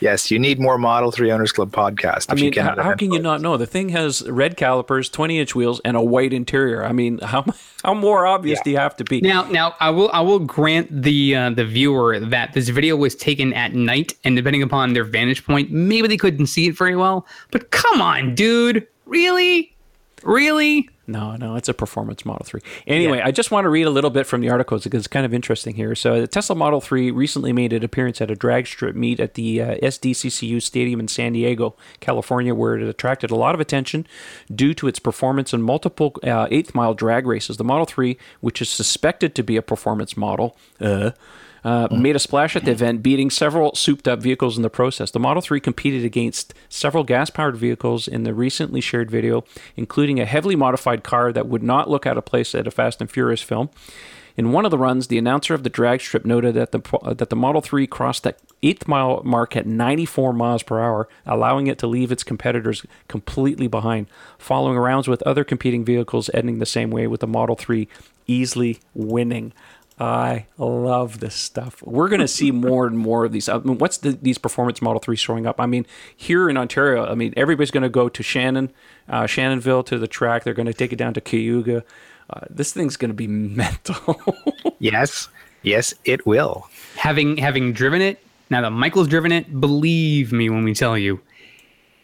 [0.00, 2.26] Yes, you need more Model 3 Owners Club podcast.
[2.28, 3.56] I mean, how, how can you not know?
[3.56, 6.84] The thing has red calipers, 20 inch wheels, and a white interior.
[6.84, 7.44] I mean, how
[7.82, 8.64] how more obvious yeah.
[8.64, 9.20] do you have to be?
[9.20, 13.14] Now, now I will I will grant the uh, the viewer that this video was
[13.14, 16.96] taken at night, and depending upon their vantage point, maybe they couldn't see it very
[16.96, 17.26] well.
[17.50, 19.75] But come on, dude, really,
[20.26, 20.88] really?
[21.06, 22.60] No, no, it's a performance Model 3.
[22.86, 23.26] Anyway, yeah.
[23.26, 25.32] I just want to read a little bit from the articles because it's kind of
[25.32, 25.94] interesting here.
[25.94, 29.34] So, the Tesla Model 3 recently made an appearance at a drag strip meet at
[29.34, 34.06] the uh, SDCCU Stadium in San Diego, California, where it attracted a lot of attention
[34.52, 37.56] due to its performance in multiple uh, eighth mile drag races.
[37.56, 41.12] The Model 3, which is suspected to be a performance model, uh,
[41.66, 45.10] uh, made a splash at the event, beating several souped up vehicles in the process.
[45.10, 50.20] The Model 3 competed against several gas powered vehicles in the recently shared video, including
[50.20, 53.10] a heavily modified car that would not look out of place at a Fast and
[53.10, 53.68] Furious film.
[54.36, 57.14] In one of the runs, the announcer of the drag strip noted that the uh,
[57.14, 61.66] that the Model 3 crossed that eighth mile mark at 94 miles per hour, allowing
[61.66, 64.06] it to leave its competitors completely behind.
[64.38, 67.88] Following rounds with other competing vehicles ending the same way, with the Model 3
[68.28, 69.52] easily winning.
[69.98, 71.82] I love this stuff.
[71.82, 73.48] We're going to see more and more of these.
[73.48, 75.58] I mean, what's the, these performance Model 3 showing up?
[75.58, 78.70] I mean, here in Ontario, I mean, everybody's going to go to Shannon,
[79.08, 80.44] uh, Shannonville to the track.
[80.44, 81.82] They're going to take it down to Cayuga.
[82.28, 84.20] Uh, this thing's going to be mental.
[84.78, 85.28] yes.
[85.62, 86.68] Yes, it will.
[86.96, 91.20] Having having driven it, now that Michael's driven it, believe me when we tell you,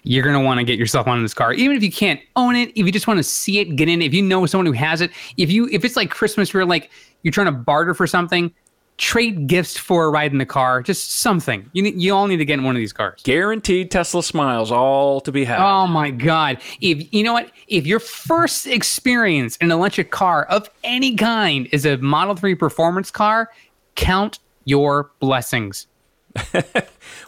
[0.02, 2.70] you're gonna want to get yourself on this car, even if you can't own it.
[2.70, 4.02] If you just want to see it, get in.
[4.02, 6.64] it, If you know someone who has it, if you if it's like Christmas, where
[6.64, 6.90] like
[7.22, 8.52] you're trying to barter for something,
[8.98, 11.68] trade gifts for a ride in the car, just something.
[11.72, 13.20] You need, you all need to get in one of these cars.
[13.24, 15.58] Guaranteed Tesla smiles, all to be had.
[15.58, 16.58] Oh my god!
[16.80, 21.68] If you know what, if your first experience in an electric car of any kind
[21.72, 23.50] is a Model Three performance car,
[23.94, 25.86] count your blessings.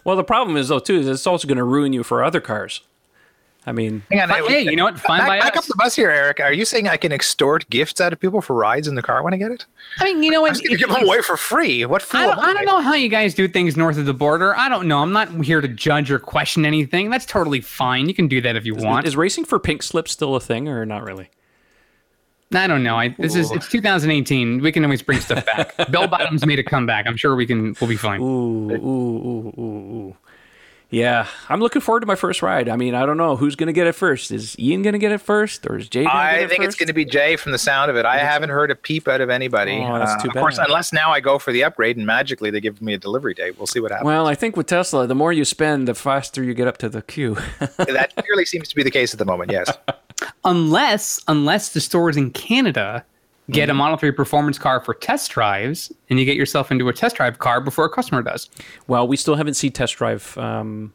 [0.04, 2.40] well, the problem is though too is it's also going to ruin you for other
[2.40, 2.82] cars.
[3.66, 5.00] I mean, Hang on, But hey, you know what?
[5.00, 6.38] Fine back, by back up the bus here, Eric.
[6.40, 9.22] Are you saying I can extort gifts out of people for rides in the car
[9.22, 9.64] when I get it?
[10.00, 10.48] I mean, you know I'm what?
[10.50, 11.86] just going to give them away for free.
[11.86, 12.20] What fool?
[12.20, 14.54] I don't, I don't know how you guys do things north of the border.
[14.56, 15.00] I don't know.
[15.00, 17.08] I'm not here to judge or question anything.
[17.08, 18.06] That's totally fine.
[18.06, 19.06] You can do that if you want.
[19.06, 21.30] is racing for pink slips still a thing or not really?
[22.52, 22.96] I don't know.
[22.96, 24.60] I, this is it's 2018.
[24.60, 25.74] We can always bring stuff back.
[25.90, 27.06] Bell bottoms made a comeback.
[27.06, 27.74] I'm sure we can.
[27.80, 28.20] We'll be fine.
[28.20, 30.16] Ooh, ooh, ooh, ooh, ooh.
[30.90, 32.68] Yeah, I'm looking forward to my first ride.
[32.68, 34.30] I mean, I don't know who's going to get it first.
[34.30, 36.04] Is Ian going to get it first, or is Jay?
[36.04, 38.06] Gonna get I it think it's going to be Jay from the sound of it.
[38.06, 39.78] I haven't heard a peep out of anybody.
[39.78, 42.50] Oh, that's uh, too Of course, unless now I go for the upgrade and magically
[42.50, 43.58] they give me a delivery date.
[43.58, 44.06] We'll see what happens.
[44.06, 46.88] Well, I think with Tesla, the more you spend, the faster you get up to
[46.88, 47.34] the queue.
[47.58, 49.50] that clearly seems to be the case at the moment.
[49.50, 49.72] Yes.
[50.44, 53.04] Unless unless the stores in Canada
[53.50, 56.92] get a Model 3 performance car for test drives, and you get yourself into a
[56.92, 58.48] test drive car before a customer does.
[58.86, 60.36] well, we still haven't seen test drive.
[60.38, 60.92] Um,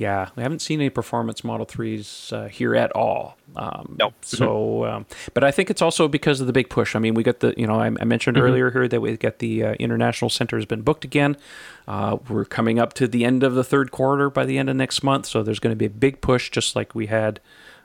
[0.00, 3.36] yeah, we haven't seen any performance Model Threes uh, here at all.
[3.54, 4.14] Um, Nope.
[4.22, 6.96] So, um, but I think it's also because of the big push.
[6.96, 9.40] I mean, we got the, you know, I, I mentioned earlier here that we got
[9.40, 11.36] the uh, international center has been booked again.
[11.86, 14.76] Uh, we're coming up to the end of the third quarter by the end of
[14.76, 17.38] next month, so there's going to be a big push, just like we had.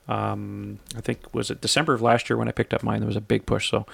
[0.08, 3.00] Um, I think was it December of last year when I picked up mine.
[3.00, 3.88] There was a big push, so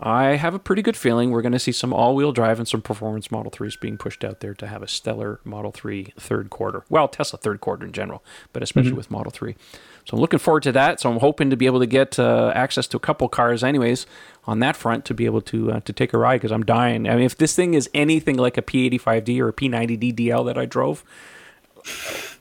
[0.00, 2.82] I have a pretty good feeling we're going to see some all-wheel drive and some
[2.82, 6.84] performance Model 3s being pushed out there to have a stellar Model Three third quarter.
[6.88, 9.56] Well, Tesla third quarter in general, but especially with Model 3.
[10.04, 11.00] So I'm looking forward to that.
[11.00, 14.06] So I'm hoping to be able to get uh, access to a couple cars, anyways,
[14.44, 17.08] on that front to be able to uh, to take a ride because I'm dying.
[17.08, 20.56] I mean, if this thing is anything like a P85D or a P90D DL that
[20.56, 21.02] I drove,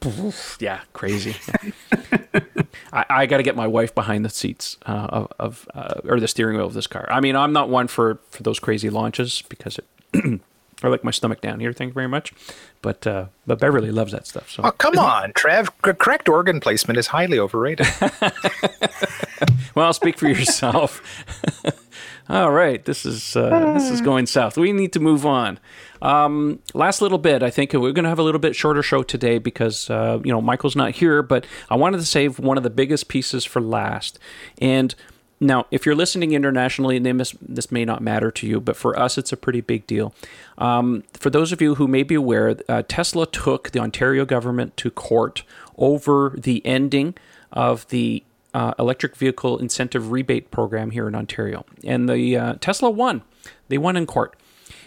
[0.59, 1.35] yeah, crazy.
[2.95, 6.19] I, I got to get my wife behind the seats uh, of, of uh, or
[6.19, 7.05] the steering wheel of this car.
[7.11, 9.85] I mean, I'm not one for for those crazy launches because it.
[10.83, 11.71] I like my stomach down here.
[11.71, 12.33] Thank you very much,
[12.81, 14.51] but uh, but Beverly loves that stuff.
[14.51, 15.69] So Oh, come on, Trev.
[15.81, 17.87] Correct organ placement is highly overrated.
[19.75, 21.01] well, speak for yourself.
[22.27, 24.57] All right, this is uh, this is going south.
[24.57, 25.59] We need to move on.
[26.01, 29.03] Um, last little bit, I think we're going to have a little bit shorter show
[29.03, 32.63] today because uh, you know Michael's not here, but I wanted to save one of
[32.63, 34.17] the biggest pieces for last.
[34.57, 34.95] And
[35.39, 39.31] now, if you're listening internationally, this may not matter to you, but for us, it's
[39.31, 40.15] a pretty big deal.
[40.57, 44.77] Um, for those of you who may be aware, uh, Tesla took the Ontario government
[44.77, 45.43] to court
[45.77, 47.15] over the ending
[47.51, 48.23] of the
[48.55, 53.21] uh, electric vehicle incentive rebate program here in Ontario, and the uh, Tesla won.
[53.69, 54.35] They won in court,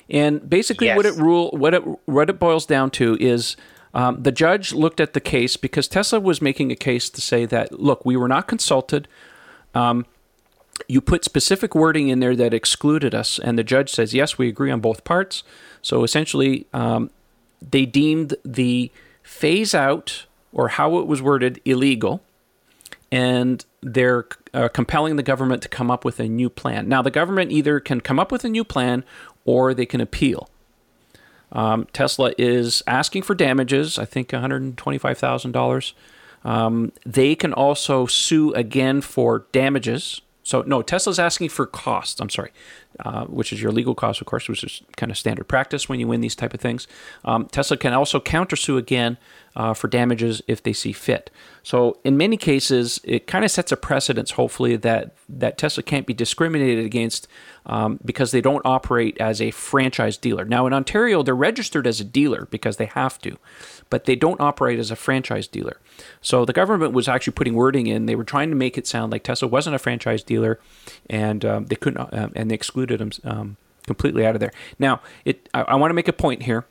[0.09, 1.23] and basically what it Yes.
[1.29, 3.57] rule what it what it boils down to is.
[3.95, 7.47] Um, the judge looked at the case because Tesla was making a case to say
[7.47, 9.09] that, look, we were not consulted
[10.87, 14.49] you put specific wording in there that excluded us, and the judge says, yes, we
[14.49, 15.43] agree on both parts.
[15.83, 17.11] So essentially, um,
[17.61, 18.93] they deemed the
[19.23, 22.23] phase out or how it was worded illegal,
[23.11, 26.89] and they're uh, compelling the government to come up with a new plan.
[26.89, 29.05] Now, the government either can come up with a new plan
[29.45, 30.49] or they can appeal.
[31.53, 35.93] Um, Tesla is asking for damages, I think $125,000.
[36.45, 40.21] Um, they can also sue again for damages.
[40.49, 42.53] So, no, Tesla's asking for costs, I'm sorry,
[43.01, 46.01] uh, which is your legal costs, of course, which is kind of standard practice when
[46.01, 46.89] you win these type of things.
[47.23, 49.19] Um, Tesla can also countersue again
[49.55, 51.31] uh, for damages if they see fit.
[51.63, 56.07] So, in many cases, it kind of sets a precedence, hopefully, that, that Tesla can't
[56.07, 57.29] be discriminated against
[57.69, 60.45] um, because they don't operate as a franchise dealer.
[60.45, 63.37] Now, in Ontario, they're registered as a dealer because they have to,
[63.91, 65.77] but they don't operate as a franchise dealer.
[66.21, 68.07] So the government was actually putting wording in.
[68.07, 70.59] They were trying to make it sound like Tesla wasn't a franchise dealer,
[71.09, 73.57] and um, they couldn't, uh, and they excluded them um,
[73.87, 74.53] completely out of there.
[74.79, 75.49] Now, it.
[75.53, 76.65] I, I want to make a point here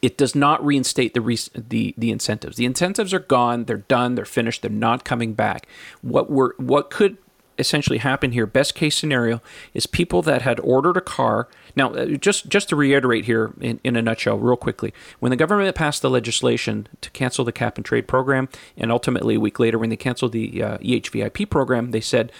[0.00, 2.56] it does not reinstate the, re- the the incentives.
[2.56, 3.64] The incentives are gone.
[3.64, 4.14] They're done.
[4.14, 4.62] They're finished.
[4.62, 5.66] They're not coming back.
[6.02, 7.16] What were what could
[7.58, 8.46] essentially happen here?
[8.46, 9.40] Best case scenario
[9.74, 11.48] is people that had ordered a car.
[11.76, 15.36] Now, uh, just just to reiterate here in, in a nutshell, real quickly, when the
[15.36, 19.58] government passed the legislation to cancel the cap and trade program, and ultimately a week
[19.58, 22.32] later when they canceled the uh, EHVIP program, they said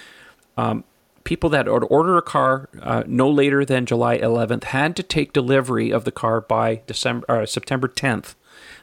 [1.25, 5.35] people that had ordered a car uh, no later than July 11th had to take
[5.35, 8.35] delivery of the car by December uh, September 10th.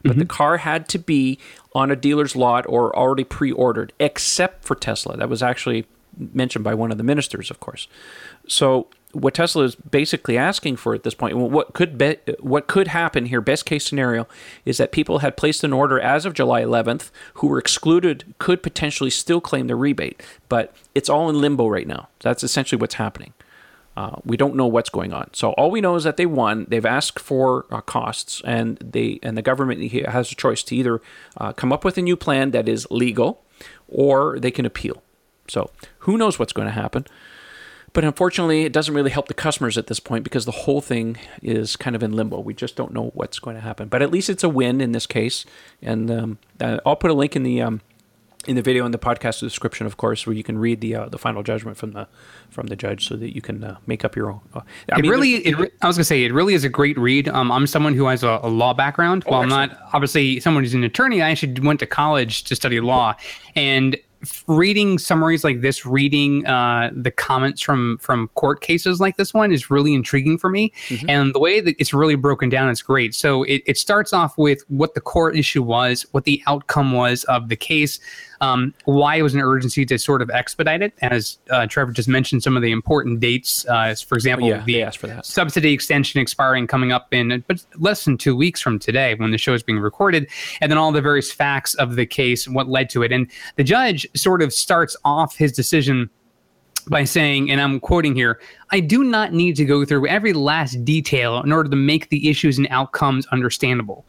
[0.03, 1.39] But the car had to be
[1.73, 5.17] on a dealer's lot or already pre-ordered, except for Tesla.
[5.17, 7.87] That was actually mentioned by one of the ministers, of course.
[8.47, 12.89] So what Tesla is basically asking for at this point, what could be, what could
[12.89, 13.39] happen here?
[13.39, 14.27] Best case scenario
[14.65, 18.61] is that people had placed an order as of July 11th who were excluded could
[18.61, 22.09] potentially still claim the rebate, but it's all in limbo right now.
[22.19, 23.33] That's essentially what's happening.
[23.97, 25.29] Uh, we don't know what's going on.
[25.33, 26.65] So all we know is that they won.
[26.67, 31.01] They've asked for uh, costs, and they and the government has a choice to either
[31.37, 33.41] uh, come up with a new plan that is legal,
[33.87, 35.01] or they can appeal.
[35.47, 37.05] So who knows what's going to happen?
[37.93, 41.17] But unfortunately, it doesn't really help the customers at this point because the whole thing
[41.41, 42.41] is kind of in limbo.
[42.41, 43.87] We just don't know what's going to happen.
[43.87, 45.45] But at least it's a win in this case,
[45.81, 47.79] and um, uh, I'll put a link in the um,
[48.47, 51.09] in the video in the podcast description, of course, where you can read the uh,
[51.09, 52.07] the final judgment from the
[52.49, 54.41] from the judge, so that you can uh, make up your own.
[54.53, 56.97] Uh, I it mean, really, it, I was gonna say, it really is a great
[56.97, 57.27] read.
[57.27, 59.23] Um, I'm someone who has a, a law background.
[59.25, 62.55] Oh, While I'm not obviously someone who's an attorney, I actually went to college to
[62.55, 63.15] study law,
[63.55, 63.97] and
[64.47, 69.51] reading summaries like this, reading uh, the comments from from court cases like this one
[69.51, 70.71] is really intriguing for me.
[70.87, 71.09] Mm-hmm.
[71.09, 73.15] And the way that it's really broken down is great.
[73.15, 77.23] So it, it starts off with what the court issue was, what the outcome was
[77.25, 77.99] of the case,
[78.41, 80.93] um, why it was an urgency to sort of expedite it.
[81.01, 84.89] As uh, Trevor just mentioned, some of the important dates, uh, for example, yeah, the
[84.97, 89.31] for subsidy extension expiring coming up in but less than two weeks from today when
[89.31, 90.29] the show is being recorded,
[90.61, 93.11] and then all the various facts of the case and what led to it.
[93.11, 96.09] And the judge sort of starts off his decision
[96.87, 98.39] by saying, and I'm quoting here,
[98.71, 102.29] I do not need to go through every last detail in order to make the
[102.29, 104.05] issues and outcomes understandable.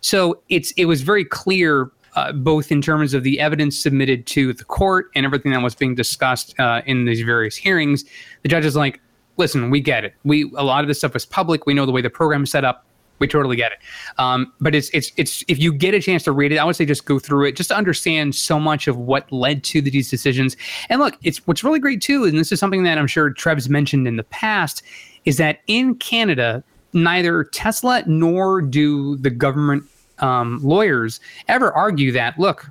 [0.00, 4.52] So it's it was very clear uh, both in terms of the evidence submitted to
[4.52, 8.04] the court and everything that was being discussed uh, in these various hearings.
[8.42, 9.00] The judge is like,
[9.36, 10.14] "Listen, we get it.
[10.24, 11.64] We a lot of this stuff was public.
[11.64, 12.84] We know the way the program is set up.
[13.20, 13.78] We totally get it.
[14.18, 16.74] Um, but it's it's it's if you get a chance to read it, I would
[16.74, 20.10] say just go through it just to understand so much of what led to these
[20.10, 20.56] decisions.
[20.88, 23.68] And look, it's what's really great too, and this is something that I'm sure Trev's
[23.68, 24.82] mentioned in the past,
[25.24, 29.84] is that in Canada, neither Tesla nor do the government
[30.20, 32.70] um, lawyers ever argue that look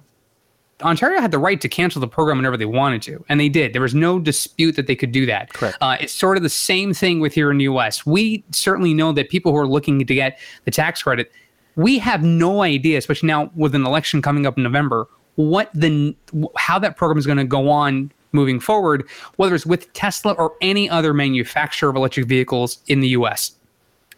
[0.83, 3.73] Ontario had the right to cancel the program whenever they wanted to, and they did.
[3.73, 5.51] There was no dispute that they could do that.
[5.53, 5.77] Correct.
[5.81, 8.05] Uh, it's sort of the same thing with here in the U.S.
[8.05, 11.31] We certainly know that people who are looking to get the tax credit,
[11.75, 16.15] we have no idea, especially now with an election coming up in November, what the
[16.55, 20.55] how that program is going to go on moving forward, whether it's with Tesla or
[20.61, 23.51] any other manufacturer of electric vehicles in the U.S.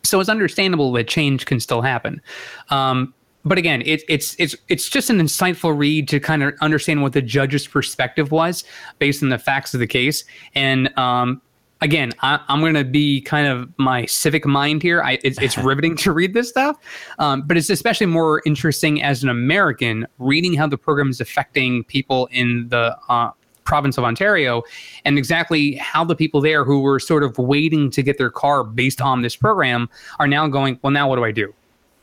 [0.03, 2.21] So it's understandable that change can still happen.
[2.69, 3.13] Um,
[3.45, 7.13] but again, it, it's it's it's just an insightful read to kind of understand what
[7.13, 8.63] the judge's perspective was
[8.99, 10.25] based on the facts of the case.
[10.55, 11.41] And um,
[11.81, 15.01] again, I, am going to be kind of my civic mind here.
[15.01, 16.77] I, it's, it's riveting to read this stuff,
[17.19, 21.83] um, but it's especially more interesting as an American reading how the program is affecting
[21.85, 23.31] people in the uh,
[23.63, 24.63] province of Ontario
[25.05, 28.63] and exactly how the people there who were sort of waiting to get their car
[28.63, 29.87] based on this program
[30.17, 31.53] are now going, well, now what do I do?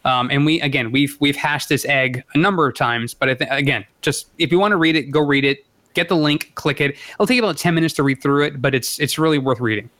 [0.07, 3.34] Um, and we again we've we've hashed this egg a number of times, but I
[3.34, 5.66] th- again, just if you want to read it, go read it.
[5.94, 6.96] Get the link, click it.
[7.14, 9.90] It'll take about ten minutes to read through it, but it's it's really worth reading.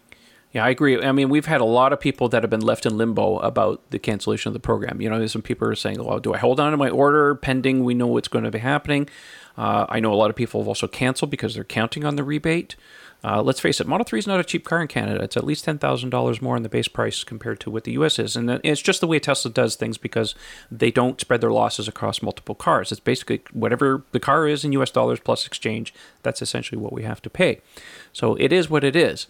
[0.53, 1.03] Yeah, I agree.
[1.03, 3.83] I mean, we've had a lot of people that have been left in limbo about
[3.91, 5.01] the cancellation of the program.
[5.01, 7.35] You know, there's some people are saying, "Well, do I hold on to my order
[7.35, 9.09] pending we know what's going to be happening?"
[9.59, 12.23] Uh, I know a lot of people have also canceled because they're counting on the
[12.23, 12.77] rebate.
[13.25, 15.23] Uh, let's face it, Model 3 is not a cheap car in Canada.
[15.23, 18.37] It's at least $10,000 more in the base price compared to what the US is.
[18.37, 20.35] And it's just the way Tesla does things because
[20.71, 22.93] they don't spread their losses across multiple cars.
[22.93, 25.93] It's basically whatever the car is in US dollars plus exchange,
[26.23, 27.61] that's essentially what we have to pay.
[28.13, 29.27] So it is what it is.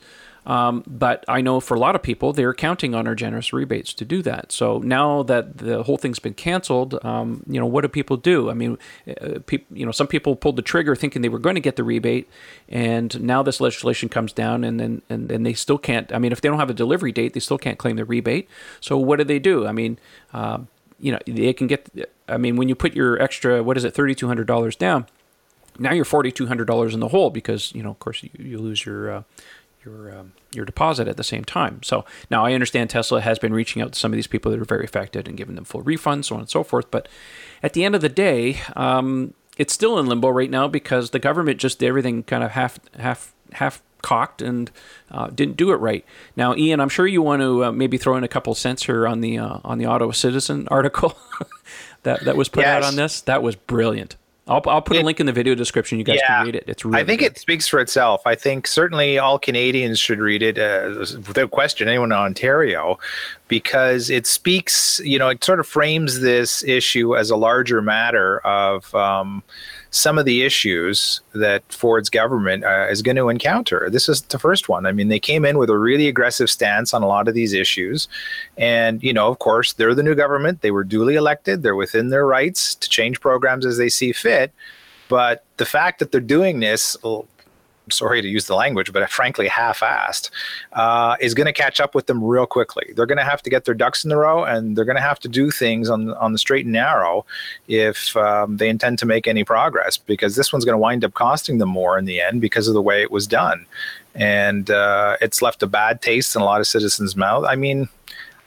[0.47, 3.92] Um, but I know for a lot of people, they're counting on our generous rebates
[3.94, 4.53] to do that.
[4.53, 8.49] So now that the whole thing's been canceled, um, you know, what do people do?
[8.49, 8.78] I mean,
[9.20, 11.74] uh, pe- you know, some people pulled the trigger thinking they were going to get
[11.74, 12.28] the rebate,
[12.68, 16.12] and now this legislation comes down, and then and, and they still can't.
[16.12, 18.49] I mean, if they don't have a delivery date, they still can't claim the rebate.
[18.80, 19.66] So what do they do?
[19.66, 19.99] I mean.
[20.32, 20.59] Uh,
[20.99, 21.90] you know, they can get.
[22.26, 25.05] I mean, when you put your extra, what is it, thirty two hundred dollars down,
[25.78, 28.30] now you're forty two hundred dollars in the hole because you know, of course, you,
[28.38, 29.22] you lose your uh,
[29.87, 31.82] your um, your deposit at the same time.
[31.82, 34.61] So now I understand Tesla has been reaching out to some of these people that
[34.61, 36.91] are very affected and giving them full refunds, so on and so forth.
[36.91, 37.09] But
[37.62, 41.18] at the end of the day, um, it's still in limbo right now because the
[41.18, 44.70] government just did everything kind of half half half cocked and
[45.11, 46.05] uh, didn't do it right.
[46.37, 49.07] Now, Ian, I'm sure you want to uh, maybe throw in a couple cents here
[49.07, 51.16] on the uh, on the Ottawa Citizen article
[52.03, 52.68] that that was put yes.
[52.68, 53.20] out on this.
[53.22, 54.16] That was brilliant.
[54.49, 55.99] I'll, I'll put it, a link in the video description.
[55.99, 56.64] You guys yeah, can read it.
[56.68, 57.32] It's really I think good.
[57.32, 58.22] it speaks for itself.
[58.26, 61.88] I think certainly all Canadians should read it uh, without question.
[61.88, 62.99] Anyone in Ontario,
[63.49, 65.01] because it speaks.
[65.05, 68.94] You know, it sort of frames this issue as a larger matter of.
[68.94, 69.42] Um,
[69.97, 73.88] some of the issues that Ford's government uh, is going to encounter.
[73.90, 74.84] This is the first one.
[74.84, 77.53] I mean, they came in with a really aggressive stance on a lot of these
[77.53, 78.07] issues.
[78.59, 80.61] And, you know, of course, they're the new government.
[80.61, 81.62] They were duly elected.
[81.62, 84.53] They're within their rights to change programs as they see fit.
[85.09, 86.97] But the fact that they're doing this
[87.91, 90.30] sorry to use the language, but frankly half-assed,
[90.72, 92.93] uh, is going to catch up with them real quickly.
[92.95, 95.03] They're going to have to get their ducks in a row, and they're going to
[95.03, 97.24] have to do things on on the straight and narrow
[97.68, 99.97] if um, they intend to make any progress.
[99.97, 102.74] Because this one's going to wind up costing them more in the end because of
[102.74, 103.66] the way it was done,
[104.14, 107.45] and uh, it's left a bad taste in a lot of citizens' mouth.
[107.45, 107.89] I mean,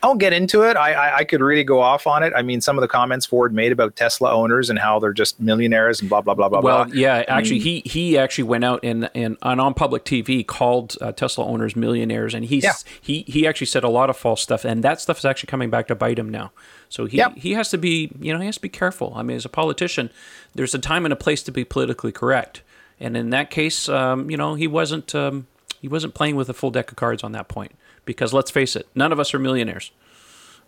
[0.01, 0.77] I won't get into it.
[0.77, 2.31] I, I, I could really go off on it.
[2.35, 5.39] I mean, some of the comments Ford made about Tesla owners and how they're just
[5.41, 6.61] millionaires and blah blah blah blah.
[6.61, 6.93] Well, blah.
[6.93, 11.11] yeah, actually, mean, he he actually went out and and on, public TV called uh,
[11.11, 12.73] Tesla owners millionaires, and he's yeah.
[13.01, 15.69] he he actually said a lot of false stuff, and that stuff is actually coming
[15.69, 16.51] back to bite him now.
[16.87, 17.35] So he yep.
[17.35, 19.13] he has to be you know he has to be careful.
[19.15, 20.11] I mean, as a politician,
[20.55, 22.61] there's a time and a place to be politically correct,
[23.01, 25.47] and in that case, um, you know, he wasn't um,
[25.81, 27.73] he wasn't playing with a full deck of cards on that point
[28.09, 29.91] because let's face it, none of us are millionaires.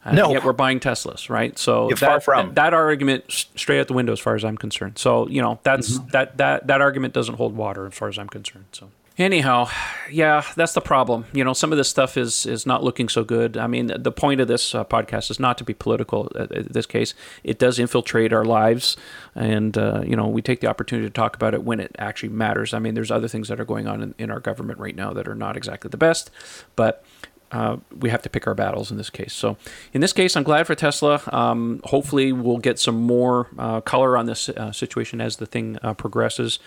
[0.05, 0.31] Uh, no.
[0.31, 1.57] Yet we're buying Teslas, right?
[1.57, 2.49] So that, far from.
[2.49, 4.99] That, that, argument straight out the window, as far as I'm concerned.
[4.99, 6.09] So you know that's mm-hmm.
[6.09, 8.65] that that that argument doesn't hold water as far as I'm concerned.
[8.73, 9.69] So anyhow,
[10.09, 11.25] yeah, that's the problem.
[11.33, 13.57] You know, some of this stuff is is not looking so good.
[13.57, 16.31] I mean, the point of this uh, podcast is not to be political.
[16.35, 17.13] Uh, in this case,
[17.43, 18.97] it does infiltrate our lives,
[19.35, 22.29] and uh, you know, we take the opportunity to talk about it when it actually
[22.29, 22.73] matters.
[22.73, 25.13] I mean, there's other things that are going on in, in our government right now
[25.13, 26.31] that are not exactly the best,
[26.75, 27.03] but
[27.51, 29.33] uh, we have to pick our battles in this case.
[29.33, 29.57] So,
[29.93, 31.21] in this case, I'm glad for Tesla.
[31.31, 35.77] Um, hopefully, we'll get some more uh, color on this uh, situation as the thing
[35.83, 36.59] uh, progresses.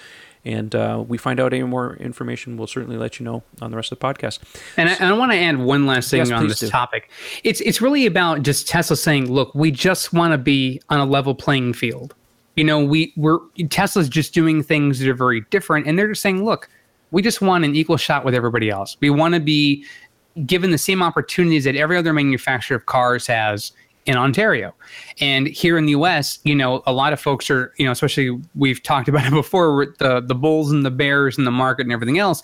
[0.46, 3.76] And uh, we find out any more information, we'll certainly let you know on the
[3.78, 4.40] rest of the podcast.
[4.76, 6.68] And I, I want to add one last thing yes, on this do.
[6.68, 7.10] topic.
[7.44, 11.06] It's it's really about just Tesla saying, "Look, we just want to be on a
[11.06, 12.14] level playing field."
[12.56, 13.38] You know, we we're
[13.70, 16.68] Tesla's just doing things that are very different, and they're just saying, "Look,
[17.14, 18.96] we just want an equal shot with everybody else.
[19.00, 19.86] We want to be
[20.46, 23.72] given the same opportunities that every other manufacturer of cars has
[24.06, 24.74] in Ontario.
[25.20, 28.38] And here in the US, you know, a lot of folks are, you know, especially
[28.54, 31.92] we've talked about it before the the bulls and the bears and the market and
[31.92, 32.42] everything else.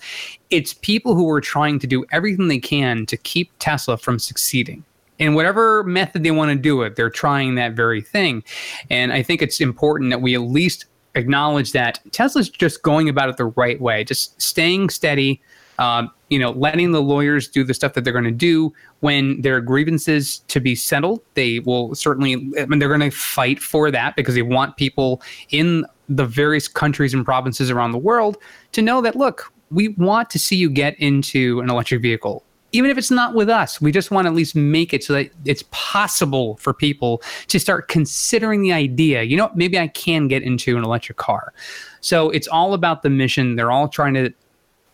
[0.49, 4.83] It's people who are trying to do everything they can to keep Tesla from succeeding.
[5.19, 8.43] In whatever method they want to do it, they're trying that very thing.
[8.89, 13.29] And I think it's important that we at least acknowledge that Tesla's just going about
[13.29, 15.39] it the right way, just staying steady,
[15.77, 19.41] um, you know, letting the lawyers do the stuff that they're going to do when
[19.41, 21.21] there are grievances to be settled.
[21.33, 25.21] They will certainly, I mean, they're going to fight for that because they want people
[25.49, 28.37] in the various countries and provinces around the world
[28.71, 32.45] to know that, look, we want to see you get into an electric vehicle.
[32.71, 35.11] Even if it's not with us, we just want to at least make it so
[35.11, 39.23] that it's possible for people to start considering the idea.
[39.23, 41.51] You know, maybe I can get into an electric car.
[41.99, 43.57] So it's all about the mission.
[43.57, 44.33] They're all trying to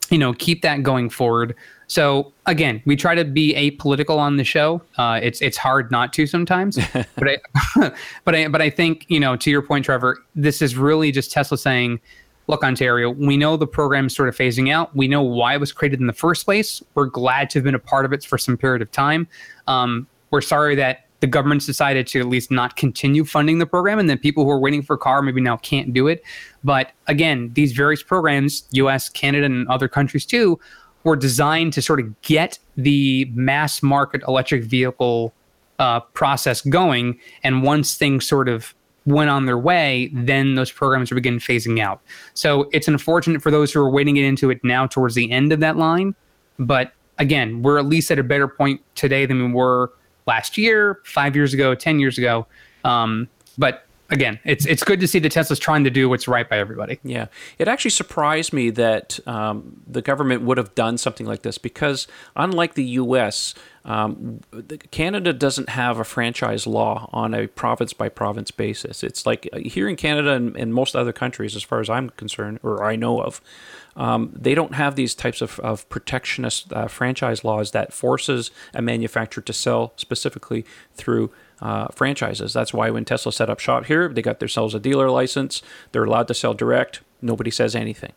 [0.10, 1.56] you know, keep that going forward.
[1.88, 4.82] So again, we try to be apolitical on the show.
[4.98, 7.38] Uh, it's it's hard not to sometimes, but I,
[8.26, 11.32] but I but I think you know to your point, Trevor, this is really just
[11.32, 12.00] Tesla saying,
[12.48, 14.96] look, Ontario, we know the program is sort of phasing out.
[14.96, 16.84] We know why it was created in the first place.
[16.94, 19.28] We're glad to have been a part of it for some period of time.
[19.68, 24.00] Um, we're sorry that the government's decided to at least not continue funding the program
[24.00, 26.24] and then people who are waiting for a car maybe now can't do it.
[26.64, 30.60] But again these various programs us canada and other countries too
[31.04, 35.34] were designed to sort of get the mass market electric vehicle
[35.80, 37.20] uh, process going.
[37.44, 38.74] And once things sort of
[39.06, 42.02] went on their way then those programs begin phasing out.
[42.34, 45.62] So it's unfortunate for those who are waiting into it now towards the end of
[45.62, 46.14] that line.
[46.60, 49.92] But again we're at least at a better point today than we were
[50.28, 52.46] last year, five years ago, 10 years ago.
[52.84, 56.48] Um, but again, it's it's good to see that Tesla's trying to do what's right
[56.48, 57.00] by everybody.
[57.04, 61.58] Yeah, it actually surprised me that um, the government would have done something like this
[61.58, 63.54] because, unlike the U.S.,
[63.88, 64.42] um,
[64.92, 69.02] Canada doesn't have a franchise law on a province by province basis.
[69.02, 72.10] It's like uh, here in Canada and, and most other countries, as far as I'm
[72.12, 73.42] concerned, or I know of,
[73.96, 78.82] um, they don't have these types of, of protectionist uh, franchise laws that forces a
[78.82, 81.32] manufacturer to sell specifically through
[81.62, 82.52] uh, franchises.
[82.54, 85.62] That's why when Tesla set up shop here, they got themselves a dealer license.
[85.94, 87.02] They're allowed to sell direct.
[87.22, 88.12] Nobody says anything.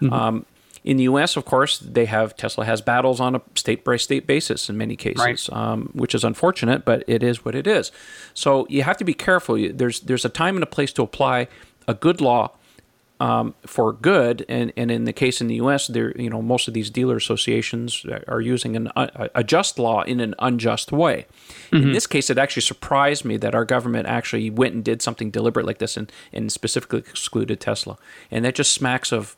[0.00, 0.12] Mm-hmm.
[0.12, 0.46] Um,
[0.84, 4.26] in the U.S., of course, they have Tesla has battles on a state by state
[4.26, 5.50] basis in many cases, right.
[5.50, 7.90] um, which is unfortunate, but it is what it is.
[8.34, 9.56] So you have to be careful.
[9.72, 11.48] There's there's a time and a place to apply
[11.88, 12.52] a good law
[13.18, 16.68] um, for good, and, and in the case in the U.S., there you know most
[16.68, 21.26] of these dealer associations are using an, a, a just law in an unjust way.
[21.72, 25.30] In this case, it actually surprised me that our government actually went and did something
[25.30, 27.96] deliberate like this and, and specifically excluded Tesla,
[28.30, 29.34] and that just smacks of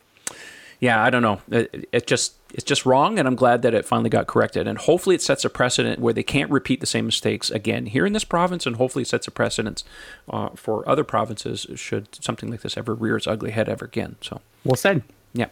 [0.79, 1.41] yeah, I don't know.
[1.49, 4.67] It, it, just it's just wrong, and I'm glad that it finally got corrected.
[4.67, 8.05] And hopefully, it sets a precedent where they can't repeat the same mistakes again here
[8.05, 9.83] in this province, and hopefully, it sets a precedent
[10.29, 14.17] uh, for other provinces should something like this ever rear its ugly head ever again.
[14.21, 15.03] So, Well said.
[15.33, 15.47] yeah.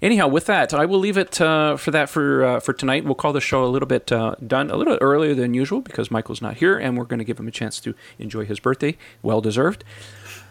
[0.00, 3.04] Anyhow, with that, I will leave it uh, for that for uh, for tonight.
[3.04, 6.10] We'll call the show a little bit uh, done a little earlier than usual because
[6.10, 8.96] Michael's not here, and we're going to give him a chance to enjoy his birthday,
[9.22, 9.82] well deserved.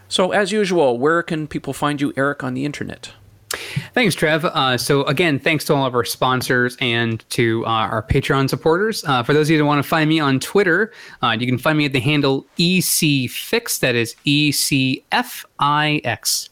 [0.07, 3.13] So, as usual, where can people find you, Eric, on the internet?
[3.93, 4.45] Thanks, Trev.
[4.45, 9.03] Uh, so again, thanks to all of our sponsors and to uh, our Patreon supporters.
[9.03, 10.91] Uh, for those of you that want to find me on Twitter,
[11.21, 13.79] uh, you can find me at the handle ECFix.
[13.79, 16.49] That is E C F I X.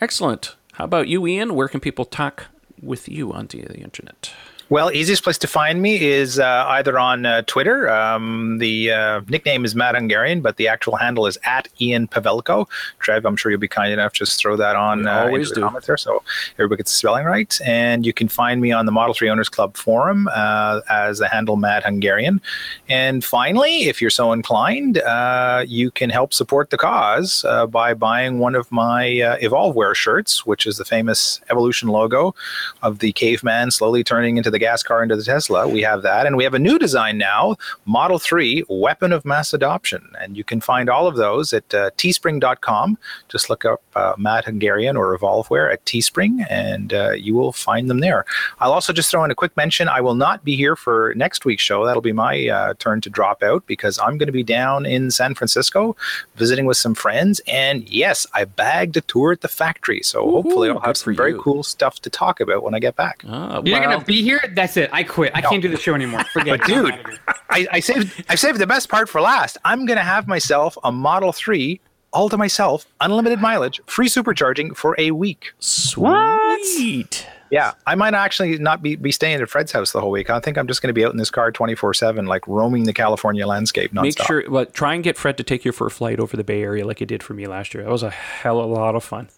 [0.00, 0.56] Excellent.
[0.72, 1.54] How about you, Ian?
[1.54, 2.46] Where can people talk
[2.82, 4.32] with you on the internet?
[4.70, 7.90] Well, easiest place to find me is uh, either on uh, Twitter.
[7.90, 12.68] Um, the uh, nickname is Matt Hungarian, but the actual handle is at Ian Pavelko.
[13.00, 15.54] Trev, I'm sure you'll be kind enough to just throw that on uh, always into
[15.54, 15.66] the do.
[15.66, 16.22] comments there, so
[16.54, 17.58] everybody gets the spelling right.
[17.66, 21.26] And you can find me on the Model 3 Owners Club forum uh, as the
[21.26, 22.40] handle Matt Hungarian.
[22.88, 27.92] And finally, if you're so inclined, uh, you can help support the cause uh, by
[27.92, 32.36] buying one of my uh, Evolveware shirts, which is the famous Evolution logo
[32.84, 35.66] of the caveman slowly turning into the gas car into the Tesla.
[35.66, 36.26] We have that.
[36.26, 40.08] And we have a new design now Model 3 Weapon of Mass Adoption.
[40.20, 42.98] And you can find all of those at uh, teespring.com.
[43.28, 47.90] Just look up uh, Matt Hungarian or Evolveware at Teespring and uh, you will find
[47.90, 48.24] them there.
[48.60, 51.44] I'll also just throw in a quick mention I will not be here for next
[51.44, 51.84] week's show.
[51.84, 55.10] That'll be my uh, turn to drop out because I'm going to be down in
[55.10, 55.96] San Francisco
[56.36, 57.40] visiting with some friends.
[57.46, 60.02] And yes, I bagged a tour at the factory.
[60.02, 61.40] So hopefully I'll have some very you.
[61.40, 63.22] cool stuff to talk about when I get back.
[63.26, 64.40] Uh, You're well, gonna be here.
[64.54, 64.90] That's it.
[64.92, 65.32] I quit.
[65.34, 66.24] I can't do the show anymore.
[66.32, 66.74] Forget But it.
[66.74, 67.18] Dude.
[67.50, 69.58] I, I saved I saved the best part for last.
[69.64, 71.80] I'm gonna have myself a Model 3
[72.12, 75.52] all to myself, unlimited mileage, free supercharging for a week.
[75.60, 77.26] sweet.
[77.50, 80.30] Yeah, I might actually not be, be staying at Fred's house the whole week.
[80.30, 82.84] I think I'm just going to be out in this car 24 7, like roaming
[82.84, 84.02] the California landscape nonstop.
[84.02, 86.44] Make sure, well, try and get Fred to take you for a flight over the
[86.44, 87.82] Bay Area like he did for me last year.
[87.82, 89.28] That was a hell of a lot of fun.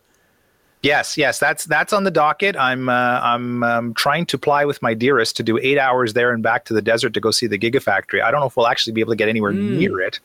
[0.82, 2.56] Yes, yes, that's that's on the docket.
[2.56, 6.32] I'm uh, I'm um, trying to ply with my dearest to do eight hours there
[6.32, 8.20] and back to the desert to go see the Gigafactory.
[8.20, 10.18] I don't know if we'll actually be able to get anywhere near it,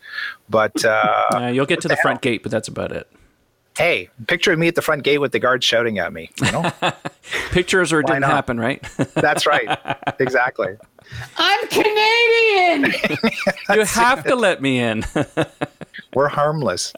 [0.49, 3.07] but uh, Uh, you'll get to the front gate, but that's about it.
[3.77, 6.31] hey, picture of me at the front gate with the guards shouting at me.
[6.43, 6.71] You know,
[7.51, 8.31] Pictures or it didn't not?
[8.31, 8.81] happen, right?
[9.13, 9.77] that's right,
[10.19, 10.75] exactly.
[11.37, 12.93] I'm Canadian.
[13.75, 15.05] you have to let me in.
[16.15, 16.93] We're harmless.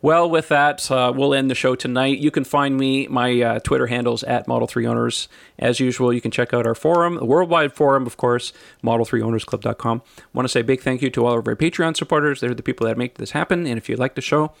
[0.00, 2.18] Well, with that, uh, we'll end the show tonight.
[2.18, 5.28] You can find me, my uh, Twitter handles at Model 3 Owners.
[5.58, 8.52] As usual, you can check out our forum, the worldwide forum, of course,
[8.84, 10.02] Model3ownersclub.com.
[10.32, 12.40] want to say a big thank you to all of our Patreon supporters.
[12.40, 13.66] They're the people that make this happen.
[13.66, 14.52] And if you like the show,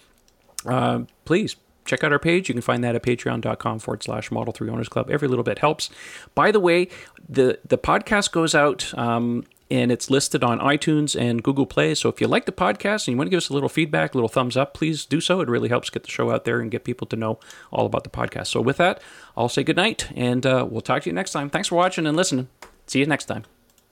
[0.66, 2.48] uh, please check out our page.
[2.48, 5.08] You can find that at patreon.com forward slash Model 3 Owners Club.
[5.08, 5.88] Every little bit helps.
[6.34, 6.88] By the way,
[7.28, 11.94] the, the podcast goes out um, and it's listed on iTunes and Google Play.
[11.94, 14.14] So if you like the podcast and you want to give us a little feedback,
[14.14, 15.40] a little thumbs up, please do so.
[15.40, 17.38] It really helps get the show out there and get people to know
[17.70, 18.48] all about the podcast.
[18.48, 19.02] So with that,
[19.36, 21.50] I'll say goodnight and uh, we'll talk to you next time.
[21.50, 22.48] Thanks for watching and listening.
[22.86, 23.44] See you next time.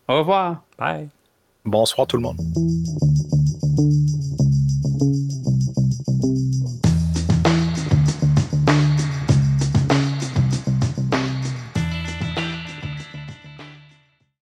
[0.08, 0.62] Au revoir.
[0.76, 1.10] Bye.
[1.64, 2.40] Bonsoir tout le monde.